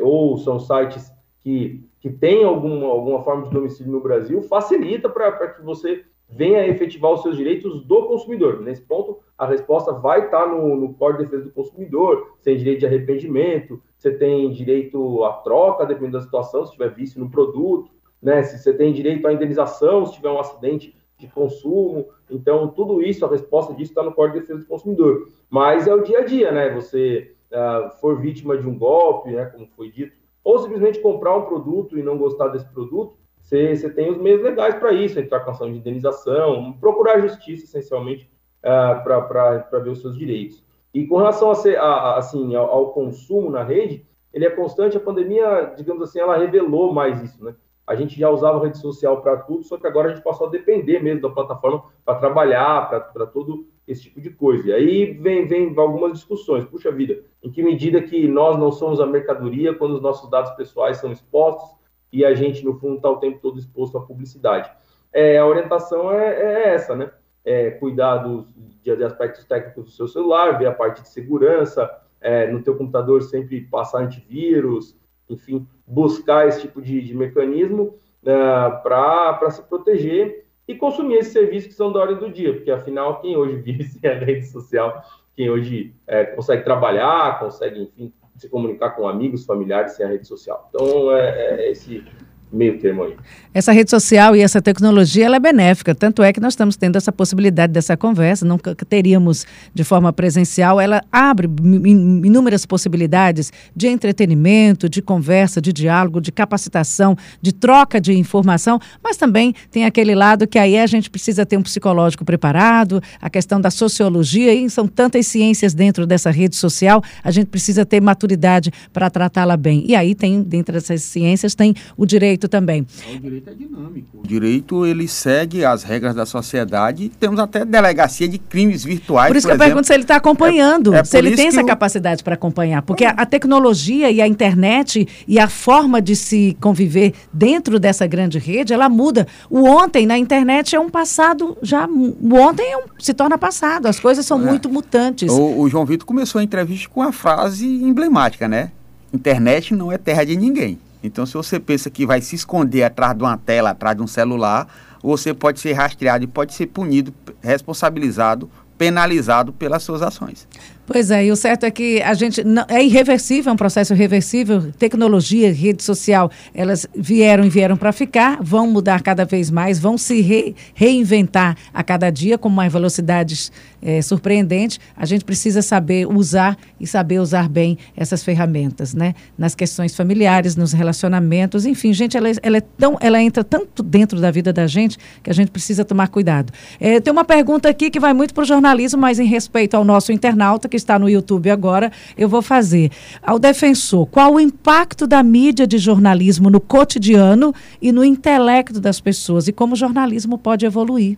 ou 0.00 0.36
são 0.38 0.58
sites 0.58 1.12
que, 1.38 1.88
que 2.00 2.10
têm 2.10 2.42
alguma, 2.42 2.88
alguma 2.88 3.22
forma 3.22 3.44
de 3.44 3.50
domicílio 3.50 3.92
no 3.92 4.00
Brasil, 4.00 4.42
facilita 4.42 5.08
para 5.08 5.52
que 5.52 5.62
você 5.62 6.04
venha 6.28 6.66
efetivar 6.66 7.12
os 7.12 7.22
seus 7.22 7.36
direitos 7.36 7.84
do 7.84 8.06
consumidor. 8.06 8.60
Nesse 8.60 8.82
ponto, 8.82 9.18
a 9.40 9.46
resposta 9.46 9.90
vai 9.90 10.26
estar 10.26 10.46
no, 10.46 10.76
no 10.76 10.92
Código 10.92 11.24
de 11.24 11.30
Defesa 11.30 11.48
do 11.48 11.54
Consumidor, 11.54 12.36
tem 12.42 12.58
direito 12.58 12.80
de 12.80 12.86
arrependimento, 12.86 13.82
você 13.96 14.12
tem 14.12 14.50
direito 14.52 15.24
à 15.24 15.32
troca, 15.32 15.86
dependendo 15.86 16.18
da 16.18 16.20
situação, 16.20 16.66
se 16.66 16.72
tiver 16.72 16.90
vício 16.94 17.18
no 17.18 17.30
produto, 17.30 17.90
né? 18.20 18.42
se 18.42 18.58
você 18.58 18.74
tem 18.74 18.92
direito 18.92 19.26
à 19.26 19.32
indenização, 19.32 20.04
se 20.04 20.12
tiver 20.12 20.28
um 20.28 20.38
acidente 20.38 20.94
de 21.16 21.26
consumo. 21.26 22.10
Então, 22.28 22.68
tudo 22.68 23.00
isso, 23.00 23.24
a 23.24 23.30
resposta 23.30 23.72
disso 23.72 23.92
está 23.92 24.02
no 24.02 24.12
Código 24.12 24.34
de 24.34 24.40
Defesa 24.42 24.60
do 24.60 24.66
Consumidor. 24.66 25.28
Mas 25.48 25.86
é 25.86 25.94
o 25.94 26.02
dia 26.02 26.18
a 26.18 26.24
dia, 26.26 26.52
né? 26.52 26.74
Você 26.74 27.34
uh, 27.50 27.90
for 27.98 28.20
vítima 28.20 28.58
de 28.58 28.68
um 28.68 28.78
golpe, 28.78 29.30
né, 29.30 29.46
como 29.46 29.66
foi 29.68 29.90
dito, 29.90 30.12
ou 30.44 30.58
simplesmente 30.58 31.00
comprar 31.00 31.34
um 31.34 31.46
produto 31.46 31.98
e 31.98 32.02
não 32.02 32.18
gostar 32.18 32.48
desse 32.48 32.68
produto, 32.68 33.16
você, 33.40 33.74
você 33.74 33.88
tem 33.88 34.10
os 34.10 34.18
meios 34.18 34.42
legais 34.42 34.74
para 34.74 34.92
isso, 34.92 35.18
entrar 35.18 35.40
com 35.40 35.50
ação 35.50 35.72
de 35.72 35.78
indenização, 35.78 36.74
procurar 36.78 37.20
justiça, 37.20 37.64
essencialmente, 37.64 38.30
uh, 38.60 39.02
para 39.02 39.78
ver 39.82 39.90
os 39.90 40.00
seus 40.00 40.16
direitos. 40.16 40.64
E 40.92 41.06
com 41.06 41.18
relação 41.18 41.50
a, 41.50 41.80
a 41.80 42.18
assim, 42.18 42.54
ao, 42.54 42.66
ao, 42.68 42.92
consumo 42.92 43.50
na 43.50 43.62
rede, 43.62 44.06
ele 44.32 44.44
é 44.44 44.50
constante. 44.50 44.96
A 44.96 45.00
pandemia, 45.00 45.72
digamos 45.76 46.02
assim, 46.02 46.20
ela 46.20 46.36
revelou 46.36 46.92
mais 46.92 47.22
isso, 47.22 47.44
né? 47.44 47.54
A 47.86 47.94
gente 47.96 48.18
já 48.18 48.30
usava 48.30 48.62
rede 48.62 48.78
social 48.78 49.20
para 49.20 49.36
tudo, 49.38 49.64
só 49.64 49.76
que 49.76 49.86
agora 49.86 50.08
a 50.08 50.14
gente 50.14 50.22
passou 50.22 50.46
a 50.46 50.50
depender 50.50 51.00
mesmo 51.00 51.22
da 51.22 51.30
plataforma 51.30 51.84
para 52.04 52.18
trabalhar, 52.18 52.88
para 52.88 53.26
todo 53.26 53.66
esse 53.86 54.02
tipo 54.02 54.20
de 54.20 54.30
coisa. 54.30 54.68
E 54.68 54.72
aí 54.72 55.12
vem, 55.12 55.46
vem 55.46 55.74
algumas 55.76 56.12
discussões. 56.12 56.64
Puxa 56.64 56.92
vida, 56.92 57.20
em 57.42 57.50
que 57.50 57.62
medida 57.62 58.00
que 58.00 58.28
nós 58.28 58.56
não 58.56 58.70
somos 58.70 59.00
a 59.00 59.06
mercadoria 59.06 59.74
quando 59.74 59.94
os 59.94 60.00
nossos 60.00 60.30
dados 60.30 60.52
pessoais 60.52 60.98
são 60.98 61.10
expostos? 61.10 61.80
e 62.12 62.24
a 62.24 62.34
gente, 62.34 62.64
no 62.64 62.78
fundo, 62.78 62.96
está 62.96 63.08
o 63.08 63.18
tempo 63.18 63.38
todo 63.40 63.58
exposto 63.58 63.96
à 63.96 64.00
publicidade. 64.00 64.70
É, 65.12 65.38
a 65.38 65.46
orientação 65.46 66.12
é, 66.12 66.34
é 66.34 66.74
essa, 66.74 66.94
né? 66.94 67.10
É, 67.44 67.70
cuidar 67.70 68.18
dos, 68.18 68.46
de, 68.82 68.94
de, 68.94 69.04
aspectos 69.04 69.44
técnicos 69.44 69.84
do 69.84 69.90
seu 69.90 70.06
celular, 70.06 70.58
ver 70.58 70.66
a 70.66 70.72
parte 70.72 71.02
de 71.02 71.08
segurança, 71.08 71.90
é, 72.20 72.46
no 72.46 72.62
teu 72.62 72.76
computador 72.76 73.22
sempre 73.22 73.62
passar 73.62 74.02
antivírus, 74.02 74.94
enfim, 75.28 75.66
buscar 75.86 76.46
esse 76.46 76.60
tipo 76.62 76.82
de, 76.82 77.00
de 77.00 77.16
mecanismo 77.16 77.94
né, 78.22 78.34
para 78.82 79.50
se 79.50 79.62
proteger 79.62 80.46
e 80.68 80.74
consumir 80.74 81.16
esses 81.16 81.32
serviços 81.32 81.68
que 81.68 81.74
são 81.74 81.92
da 81.92 82.00
ordem 82.00 82.18
do 82.18 82.30
dia, 82.30 82.52
porque 82.54 82.70
afinal, 82.70 83.20
quem 83.20 83.36
hoje 83.36 83.56
vive 83.56 83.84
sem 83.88 84.10
a 84.10 84.14
rede 84.14 84.46
social, 84.46 85.02
quem 85.34 85.50
hoje 85.50 85.94
é, 86.06 86.24
consegue 86.24 86.62
trabalhar, 86.62 87.38
consegue, 87.40 87.80
enfim, 87.80 88.12
se 88.36 88.48
comunicar 88.48 88.90
com 88.90 89.08
amigos, 89.08 89.44
familiares 89.44 89.92
sem 89.92 90.06
a 90.06 90.08
rede 90.08 90.26
social. 90.26 90.68
Então, 90.68 91.14
é, 91.14 91.64
é 91.64 91.70
esse, 91.70 92.04
meio 92.52 92.78
termo 92.78 93.04
aí. 93.04 93.14
Essa 93.52 93.72
rede 93.72 93.90
social 93.90 94.36
e 94.36 94.40
essa 94.40 94.62
tecnologia 94.62 95.26
ela 95.26 95.36
é 95.36 95.40
benéfica, 95.40 95.94
tanto 95.94 96.22
é 96.22 96.32
que 96.32 96.40
nós 96.40 96.52
estamos 96.52 96.76
tendo 96.76 96.96
essa 96.96 97.10
possibilidade 97.10 97.72
dessa 97.72 97.96
conversa, 97.96 98.46
nunca 98.46 98.74
teríamos 98.74 99.44
de 99.74 99.82
forma 99.82 100.12
presencial. 100.12 100.80
Ela 100.80 101.02
abre 101.10 101.48
inúmeras 101.62 102.64
possibilidades 102.64 103.52
de 103.74 103.88
entretenimento, 103.88 104.88
de 104.88 105.02
conversa, 105.02 105.60
de 105.60 105.72
diálogo, 105.72 106.20
de 106.20 106.30
capacitação, 106.30 107.16
de 107.42 107.52
troca 107.52 108.00
de 108.00 108.12
informação, 108.12 108.78
mas 109.02 109.16
também 109.16 109.54
tem 109.70 109.84
aquele 109.84 110.14
lado 110.14 110.46
que 110.46 110.58
aí 110.58 110.78
a 110.78 110.86
gente 110.86 111.10
precisa 111.10 111.44
ter 111.44 111.56
um 111.56 111.62
psicológico 111.62 112.24
preparado, 112.24 113.02
a 113.20 113.28
questão 113.28 113.60
da 113.60 113.70
sociologia, 113.70 114.54
e 114.54 114.70
são 114.70 114.86
tantas 114.86 115.26
ciências 115.26 115.74
dentro 115.74 116.06
dessa 116.06 116.30
rede 116.30 116.54
social, 116.54 117.02
a 117.22 117.30
gente 117.30 117.46
precisa 117.46 117.84
ter 117.84 118.00
maturidade 118.00 118.72
para 118.92 119.10
tratá-la 119.10 119.56
bem. 119.56 119.84
E 119.86 119.94
aí 119.96 120.14
tem, 120.14 120.42
dentro 120.42 120.72
dessas 120.72 121.02
ciências, 121.02 121.54
tem 121.54 121.74
o 121.96 122.06
direito 122.06 122.39
também. 122.48 122.86
O 123.14 123.18
direito 123.18 123.50
é 123.50 123.54
dinâmico. 123.54 124.18
O 124.22 124.26
direito, 124.26 124.86
ele 124.86 125.08
segue 125.08 125.64
as 125.64 125.82
regras 125.82 126.14
da 126.14 126.26
sociedade. 126.26 127.10
Temos 127.20 127.38
até 127.38 127.64
delegacia 127.64 128.28
de 128.28 128.38
crimes 128.38 128.84
virtuais, 128.84 129.28
Por 129.28 129.36
isso 129.36 129.46
por 129.46 129.50
que 129.50 129.54
exemplo. 129.54 129.64
eu 129.64 129.68
pergunto 129.68 129.86
se 129.86 129.94
ele 129.94 130.02
está 130.02 130.16
acompanhando, 130.16 130.94
é, 130.94 131.00
é 131.00 131.04
se 131.04 131.16
ele 131.16 131.34
tem 131.34 131.48
essa 131.48 131.60
eu... 131.60 131.66
capacidade 131.66 132.22
para 132.22 132.34
acompanhar. 132.34 132.82
Porque 132.82 133.04
a, 133.04 133.10
a 133.10 133.26
tecnologia 133.26 134.10
e 134.10 134.20
a 134.20 134.26
internet 134.26 135.06
e 135.26 135.38
a 135.38 135.48
forma 135.48 136.00
de 136.00 136.16
se 136.16 136.56
conviver 136.60 137.14
dentro 137.32 137.78
dessa 137.78 138.06
grande 138.06 138.38
rede, 138.38 138.72
ela 138.72 138.88
muda. 138.88 139.26
O 139.48 139.64
ontem 139.64 140.06
na 140.06 140.18
internet 140.18 140.74
é 140.74 140.80
um 140.80 140.90
passado 140.90 141.56
já... 141.62 141.86
O 141.86 142.34
ontem 142.34 142.72
é 142.72 142.76
um, 142.76 142.82
se 142.98 143.14
torna 143.14 143.38
passado. 143.38 143.86
As 143.86 143.98
coisas 143.98 144.24
são 144.26 144.40
é. 144.40 144.44
muito 144.44 144.68
mutantes. 144.68 145.30
O, 145.32 145.60
o 145.60 145.68
João 145.68 145.84
Vitor 145.84 146.06
começou 146.06 146.40
a 146.40 146.44
entrevista 146.44 146.88
com 146.88 147.00
uma 147.00 147.12
frase 147.12 147.66
emblemática, 147.66 148.48
né? 148.48 148.70
Internet 149.12 149.74
não 149.74 149.90
é 149.90 149.98
terra 149.98 150.24
de 150.24 150.36
ninguém. 150.36 150.78
Então, 151.02 151.24
se 151.24 151.34
você 151.34 151.58
pensa 151.58 151.90
que 151.90 152.06
vai 152.06 152.20
se 152.20 152.34
esconder 152.36 152.82
atrás 152.82 153.16
de 153.16 153.22
uma 153.22 153.36
tela, 153.36 153.70
atrás 153.70 153.96
de 153.96 154.02
um 154.02 154.06
celular, 154.06 154.66
você 155.02 155.32
pode 155.32 155.60
ser 155.60 155.72
rastreado 155.72 156.24
e 156.24 156.26
pode 156.26 156.52
ser 156.54 156.66
punido, 156.66 157.12
responsabilizado, 157.42 158.50
penalizado 158.76 159.52
pelas 159.52 159.82
suas 159.82 160.02
ações. 160.02 160.46
Pois 160.92 161.08
é, 161.12 161.24
e 161.24 161.30
o 161.30 161.36
certo 161.36 161.62
é 161.62 161.70
que 161.70 162.02
a 162.02 162.14
gente 162.14 162.42
não, 162.42 162.64
é 162.66 162.82
irreversível, 162.82 163.50
é 163.50 163.52
um 163.52 163.56
processo 163.56 163.94
irreversível. 163.94 164.72
Tecnologia, 164.76 165.52
rede 165.52 165.84
social, 165.84 166.28
elas 166.52 166.84
vieram 166.92 167.44
e 167.44 167.48
vieram 167.48 167.76
para 167.76 167.92
ficar, 167.92 168.42
vão 168.42 168.66
mudar 168.66 169.00
cada 169.00 169.24
vez 169.24 169.52
mais, 169.52 169.78
vão 169.78 169.96
se 169.96 170.20
re, 170.20 170.52
reinventar 170.74 171.56
a 171.72 171.84
cada 171.84 172.10
dia 172.10 172.36
com 172.36 172.48
uma 172.48 172.68
velocidade 172.68 173.52
é, 173.80 174.02
surpreendente. 174.02 174.80
A 174.96 175.06
gente 175.06 175.24
precisa 175.24 175.62
saber 175.62 176.08
usar 176.08 176.58
e 176.80 176.88
saber 176.88 177.20
usar 177.20 177.48
bem 177.48 177.78
essas 177.96 178.24
ferramentas, 178.24 178.92
né? 178.92 179.14
Nas 179.38 179.54
questões 179.54 179.94
familiares, 179.94 180.56
nos 180.56 180.72
relacionamentos, 180.72 181.66
enfim, 181.66 181.92
gente, 181.92 182.16
ela, 182.16 182.26
ela 182.42 182.56
é 182.56 182.60
tão, 182.60 182.98
ela 183.00 183.22
entra 183.22 183.44
tanto 183.44 183.84
dentro 183.84 184.20
da 184.20 184.32
vida 184.32 184.52
da 184.52 184.66
gente 184.66 184.98
que 185.22 185.30
a 185.30 185.32
gente 185.32 185.52
precisa 185.52 185.84
tomar 185.84 186.08
cuidado. 186.08 186.52
É, 186.80 186.98
tem 186.98 187.12
uma 187.12 187.24
pergunta 187.24 187.68
aqui 187.68 187.90
que 187.90 188.00
vai 188.00 188.12
muito 188.12 188.34
para 188.34 188.42
o 188.42 188.44
jornalismo, 188.44 189.00
mas 189.00 189.20
em 189.20 189.26
respeito 189.26 189.76
ao 189.76 189.84
nosso 189.84 190.10
internauta 190.10 190.68
que 190.68 190.79
está 190.80 190.98
no 190.98 191.08
YouTube 191.08 191.50
agora, 191.50 191.92
eu 192.16 192.28
vou 192.28 192.42
fazer. 192.42 192.90
Ao 193.22 193.38
defensor, 193.38 194.06
qual 194.06 194.34
o 194.34 194.40
impacto 194.40 195.06
da 195.06 195.22
mídia 195.22 195.66
de 195.66 195.78
jornalismo 195.78 196.50
no 196.50 196.60
cotidiano 196.60 197.54
e 197.80 197.92
no 197.92 198.04
intelecto 198.04 198.80
das 198.80 199.00
pessoas 199.00 199.48
e 199.48 199.52
como 199.52 199.74
o 199.74 199.76
jornalismo 199.76 200.36
pode 200.36 200.66
evoluir? 200.66 201.16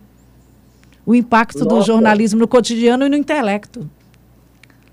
O 1.05 1.13
impacto 1.15 1.65
Nossa. 1.65 1.75
do 1.75 1.81
jornalismo 1.81 2.39
no 2.39 2.47
cotidiano 2.47 3.05
e 3.05 3.09
no 3.09 3.15
intelecto. 3.15 3.89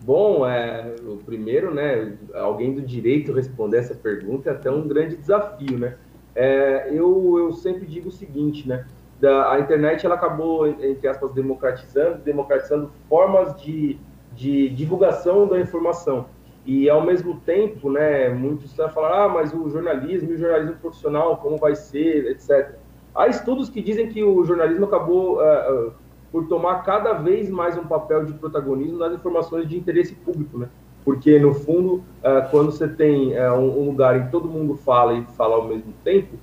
Bom, 0.01 0.47
é, 0.47 0.95
o 1.07 1.19
primeiro, 1.19 1.75
né, 1.75 2.15
alguém 2.35 2.73
do 2.73 2.81
direito 2.81 3.33
responder 3.33 3.79
essa 3.79 3.95
pergunta 3.95 4.51
é 4.51 4.53
até 4.53 4.71
um 4.71 4.89
grande 4.89 5.17
desafio, 5.17 5.79
né? 5.79 5.95
É, 6.35 6.89
eu, 6.91 7.37
eu 7.39 7.53
sempre 7.53 7.87
digo 7.87 8.09
o 8.09 8.13
seguinte, 8.13 8.67
né? 8.67 8.87
Da, 9.21 9.53
a 9.53 9.61
internet 9.61 10.07
ela 10.07 10.15
acabou, 10.15 10.67
entre 10.67 11.07
aspas, 11.07 11.31
democratizando, 11.33 12.19
democratizando 12.25 12.91
formas 13.09 13.61
de 13.61 13.99
de 14.41 14.71
divulgação 14.71 15.47
da 15.47 15.61
informação. 15.61 16.25
E, 16.65 16.89
ao 16.89 17.05
mesmo 17.05 17.39
tempo, 17.41 17.91
né, 17.91 18.31
muitos 18.31 18.73
vão 18.75 18.89
falar, 18.89 19.25
ah, 19.25 19.29
mas 19.29 19.53
o 19.53 19.69
jornalismo 19.69 20.31
e 20.31 20.35
o 20.35 20.39
jornalismo 20.39 20.77
profissional, 20.77 21.37
como 21.37 21.59
vai 21.59 21.75
ser, 21.75 22.31
etc. 22.31 22.75
Há 23.15 23.29
estudos 23.29 23.69
que 23.69 23.83
dizem 23.83 24.09
que 24.09 24.25
o 24.25 24.43
jornalismo 24.45 24.87
acabou 24.87 25.41
uh, 25.41 25.89
uh, 25.89 25.93
por 26.33 26.47
tomar 26.49 26.83
cada 26.85 27.13
vez 27.13 27.51
mais 27.51 27.77
um 27.77 27.85
papel 27.85 28.25
de 28.25 28.33
protagonismo 28.33 28.99
nas 28.99 29.13
informações 29.13 29.69
de 29.69 29.77
interesse 29.77 30.15
público, 30.15 30.57
né? 30.57 30.69
Porque, 31.05 31.39
no 31.39 31.53
fundo, 31.53 31.97
uh, 31.97 32.49
quando 32.51 32.73
você 32.73 32.89
tem 32.89 33.39
um, 33.39 33.81
um, 33.81 33.87
lugar 33.87 34.17
em 34.17 34.25
que 34.25 34.31
todo 34.31 34.49
mundo 34.49 34.75
fala 34.75 35.15
e 35.15 35.23
fala 35.37 35.57
ao 35.57 35.67
mesmo 35.67 35.93
tempo, 36.03 36.37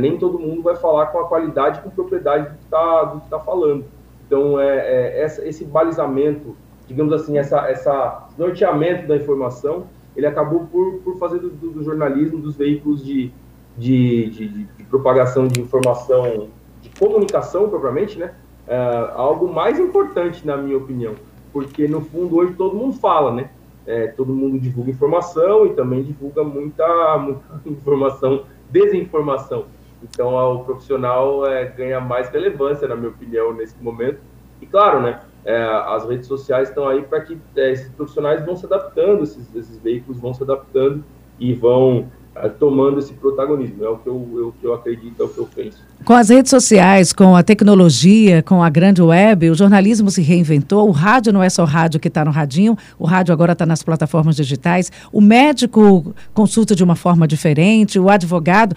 nem 0.00 0.18
todo 0.18 0.40
mundo 0.40 0.60
vai 0.60 0.74
falar 0.74 1.06
com 1.06 1.20
a 1.20 1.28
qualidade, 1.28 1.80
com 1.80 1.88
propriedade 1.88 2.48
do 2.48 2.56
que 2.56 2.64
está 2.64 3.20
tá 3.30 3.38
falando. 3.38 3.84
Então, 4.26 4.58
é, 4.60 4.76
é 4.76 5.22
essa, 5.22 5.46
esse 5.46 5.64
balizamento 5.64 6.56
digamos 6.88 7.12
assim, 7.12 7.38
essa, 7.38 7.68
essa 7.68 8.28
norteamento 8.36 9.06
da 9.06 9.14
informação, 9.14 9.86
ele 10.16 10.26
acabou 10.26 10.66
por, 10.66 10.94
por 11.04 11.18
fazer 11.18 11.38
do, 11.38 11.50
do 11.50 11.84
jornalismo, 11.84 12.38
dos 12.38 12.56
veículos 12.56 13.04
de, 13.04 13.30
de, 13.76 14.30
de, 14.30 14.48
de, 14.48 14.84
propagação 14.84 15.46
de 15.46 15.60
informação, 15.60 16.48
de 16.80 16.88
comunicação 16.98 17.68
propriamente, 17.68 18.18
né, 18.18 18.34
uh, 18.66 19.12
algo 19.14 19.52
mais 19.52 19.78
importante, 19.78 20.46
na 20.46 20.56
minha 20.56 20.78
opinião, 20.78 21.14
porque 21.52 21.86
no 21.86 22.00
fundo 22.00 22.36
hoje 22.36 22.54
todo 22.54 22.74
mundo 22.74 22.94
fala, 22.94 23.32
né, 23.32 23.50
é, 23.86 24.08
todo 24.08 24.32
mundo 24.32 24.58
divulga 24.58 24.90
informação 24.90 25.66
e 25.66 25.74
também 25.74 26.02
divulga 26.02 26.42
muita, 26.42 27.18
muita 27.18 27.42
informação, 27.66 28.44
desinformação. 28.70 29.66
Então, 30.02 30.34
o 30.54 30.64
profissional 30.64 31.46
é, 31.46 31.64
ganha 31.64 32.00
mais 32.00 32.28
relevância, 32.28 32.86
na 32.86 32.94
minha 32.94 33.08
opinião, 33.08 33.52
nesse 33.52 33.74
momento. 33.82 34.20
E 34.60 34.66
claro, 34.66 35.00
né, 35.00 35.20
é, 35.44 35.56
as 35.56 36.08
redes 36.08 36.26
sociais 36.26 36.68
estão 36.68 36.86
aí 36.88 37.02
para 37.02 37.20
que 37.20 37.38
é, 37.56 37.72
esses 37.72 37.88
profissionais 37.90 38.44
vão 38.44 38.56
se 38.56 38.66
adaptando, 38.66 39.22
esses, 39.22 39.54
esses 39.54 39.78
veículos 39.78 40.20
vão 40.20 40.34
se 40.34 40.42
adaptando 40.42 41.04
e 41.38 41.54
vão 41.54 42.10
tomando 42.46 42.98
esse 42.98 43.12
protagonismo. 43.12 43.84
É 43.84 43.88
o 43.88 43.96
que 43.96 44.08
eu, 44.08 44.28
eu, 44.36 44.54
que 44.60 44.66
eu 44.66 44.74
acredito, 44.74 45.20
é 45.20 45.24
o 45.24 45.28
que 45.28 45.38
eu 45.38 45.48
penso. 45.54 45.78
Com 46.04 46.12
as 46.14 46.28
redes 46.28 46.48
sociais, 46.48 47.12
com 47.12 47.34
a 47.34 47.42
tecnologia, 47.42 48.42
com 48.42 48.62
a 48.62 48.70
grande 48.70 49.02
web, 49.02 49.50
o 49.50 49.54
jornalismo 49.54 50.10
se 50.10 50.22
reinventou. 50.22 50.88
O 50.88 50.92
rádio 50.92 51.32
não 51.32 51.42
é 51.42 51.50
só 51.50 51.62
o 51.64 51.66
rádio 51.66 51.98
que 51.98 52.08
está 52.08 52.24
no 52.24 52.30
radinho, 52.30 52.78
o 52.98 53.04
rádio 53.04 53.32
agora 53.32 53.52
está 53.52 53.66
nas 53.66 53.82
plataformas 53.82 54.36
digitais. 54.36 54.92
O 55.12 55.20
médico 55.20 56.14
consulta 56.32 56.74
de 56.74 56.84
uma 56.84 56.94
forma 56.94 57.26
diferente, 57.26 57.98
o 57.98 58.08
advogado 58.08 58.76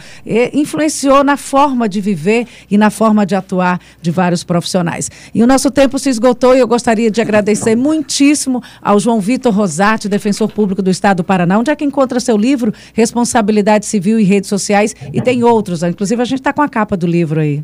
influenciou 0.51 1.23
na 1.23 1.37
forma 1.37 1.87
de 1.87 2.01
viver 2.01 2.47
e 2.69 2.77
na 2.77 2.89
forma 2.89 3.25
de 3.25 3.35
atuar 3.35 3.79
de 4.01 4.09
vários 4.09 4.43
profissionais. 4.43 5.09
E 5.33 5.43
o 5.43 5.47
nosso 5.47 5.69
tempo 5.69 5.99
se 5.99 6.09
esgotou 6.09 6.55
e 6.55 6.59
eu 6.59 6.67
gostaria 6.67 7.11
de 7.11 7.21
agradecer 7.21 7.75
muitíssimo 7.75 8.61
ao 8.81 8.99
João 8.99 9.19
Vitor 9.19 9.53
Rosati, 9.53 10.09
defensor 10.09 10.51
público 10.51 10.81
do 10.81 10.89
Estado 10.89 11.17
do 11.17 11.23
Paraná, 11.23 11.59
onde 11.59 11.69
é 11.69 11.75
que 11.75 11.85
encontra 11.85 12.19
seu 12.19 12.35
livro 12.35 12.73
Responsabilidade 12.93 13.50
Civil 13.85 14.19
e 14.19 14.23
Redes 14.23 14.49
Sociais 14.49 14.95
e 15.13 15.21
tem 15.21 15.43
outros. 15.43 15.83
Inclusive, 15.83 16.21
a 16.21 16.25
gente 16.25 16.39
está 16.39 16.53
com 16.53 16.61
a 16.61 16.69
capa 16.69 16.95
do 16.95 17.05
livro 17.05 17.39
aí. 17.39 17.63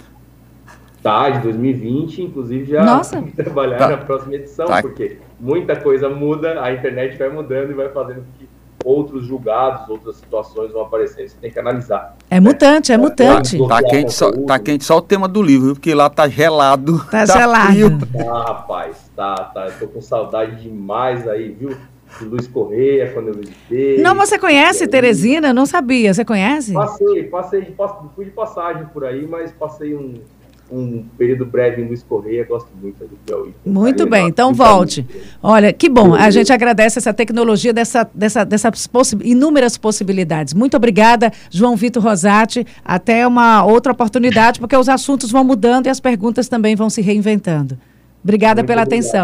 Tá, 1.02 1.30
de 1.30 1.40
2020, 1.42 2.22
inclusive 2.22 2.72
já 2.72 2.84
Nossa. 2.84 3.22
trabalhar 3.36 3.78
tá. 3.78 3.90
na 3.90 3.98
próxima 3.98 4.36
edição, 4.36 4.68
tá. 4.68 4.82
porque 4.82 5.18
muita 5.38 5.76
coisa 5.76 6.08
muda, 6.08 6.64
a 6.64 6.72
internet 6.72 7.18
vai 7.18 7.30
mudando 7.30 7.72
e 7.72 7.74
vai 7.74 7.90
fazendo 7.90 8.22
com 8.22 8.32
que 8.40 8.48
outros 8.86 9.26
julgados, 9.26 9.90
outras 9.90 10.18
situações 10.18 10.72
vão 10.72 10.84
aparecendo. 10.84 11.28
Você 11.28 11.38
tem 11.40 11.52
que 11.52 11.60
analisar. 11.60 12.16
É 12.30 12.36
né? 12.36 12.40
mutante, 12.42 12.92
é 12.92 12.98
mutante. 12.98 13.58
Tá, 13.58 13.82
tá 13.82 13.84
quente 13.84 14.14
só, 14.14 14.32
tá 14.32 14.60
quente 14.60 14.84
só 14.84 14.98
o 14.98 15.02
tema 15.02 15.28
do 15.28 15.42
livro, 15.42 15.74
porque 15.74 15.94
lá 15.94 16.10
tá 16.10 16.28
gelado. 16.28 17.00
Tá, 17.06 17.26
tá 17.26 17.38
gelado. 17.38 17.74
Frio. 17.74 18.00
Ah, 18.30 18.44
rapaz, 18.48 19.12
tá, 19.16 19.36
tá. 19.36 19.68
Eu 19.68 19.80
tô 19.80 19.88
com 19.88 20.02
saudade 20.02 20.62
demais 20.62 21.28
aí, 21.28 21.50
viu? 21.52 21.76
De 22.20 22.26
Luiz 22.26 22.48
Correia, 22.48 23.12
quando 23.12 23.30
eu 23.30 23.34
visitei. 23.34 24.02
Não, 24.02 24.16
você 24.16 24.38
conhece 24.38 24.88
Teresina? 24.88 25.54
Não 25.54 25.66
sabia. 25.66 26.14
Você 26.14 26.24
conhece? 26.24 26.74
Passei, 26.74 27.24
passei, 27.24 27.76
fui 28.16 28.26
de 28.26 28.32
passagem 28.32 28.86
por 28.94 29.06
aí, 29.06 29.28
mas 29.28 29.52
passei 29.52 29.96
um 29.96 30.20
um 30.74 31.06
período 31.18 31.46
breve 31.46 31.82
em 31.82 31.88
Luiz 31.88 32.02
Correia, 32.02 32.44
gosto 32.46 32.70
muito 32.82 32.98
do 33.06 33.16
Piauí. 33.26 33.54
Muito 33.64 34.08
bem, 34.08 34.28
então 34.28 34.54
volte. 34.54 35.06
Olha, 35.42 35.72
que 35.72 35.88
bom, 35.88 36.16
a 36.16 36.32
gente 36.32 36.52
agradece 36.52 36.98
essa 36.98 37.14
tecnologia, 37.14 37.72
dessa, 37.72 38.10
dessa, 38.14 38.44
dessas 38.44 38.88
possi 38.88 39.16
inúmeras 39.22 39.78
possibilidades. 39.78 40.54
Muito 40.54 40.76
obrigada, 40.76 41.32
João 41.52 41.76
Vitor 41.76 42.02
Rosati. 42.02 42.66
Até 42.84 43.28
uma 43.28 43.64
outra 43.64 43.92
oportunidade, 43.92 44.60
porque 44.60 44.76
os 44.76 44.90
assuntos 44.90 45.32
vão 45.32 45.44
mudando 45.44 45.86
e 45.86 45.90
as 45.90 46.00
perguntas 46.00 46.48
também 46.48 46.76
vão 46.76 46.90
se 46.90 47.02
reinventando. 47.02 47.78
Obrigada 48.24 48.62
muito 48.62 48.68
pela 48.68 48.84
obrigado. 48.84 49.02
atenção. 49.02 49.22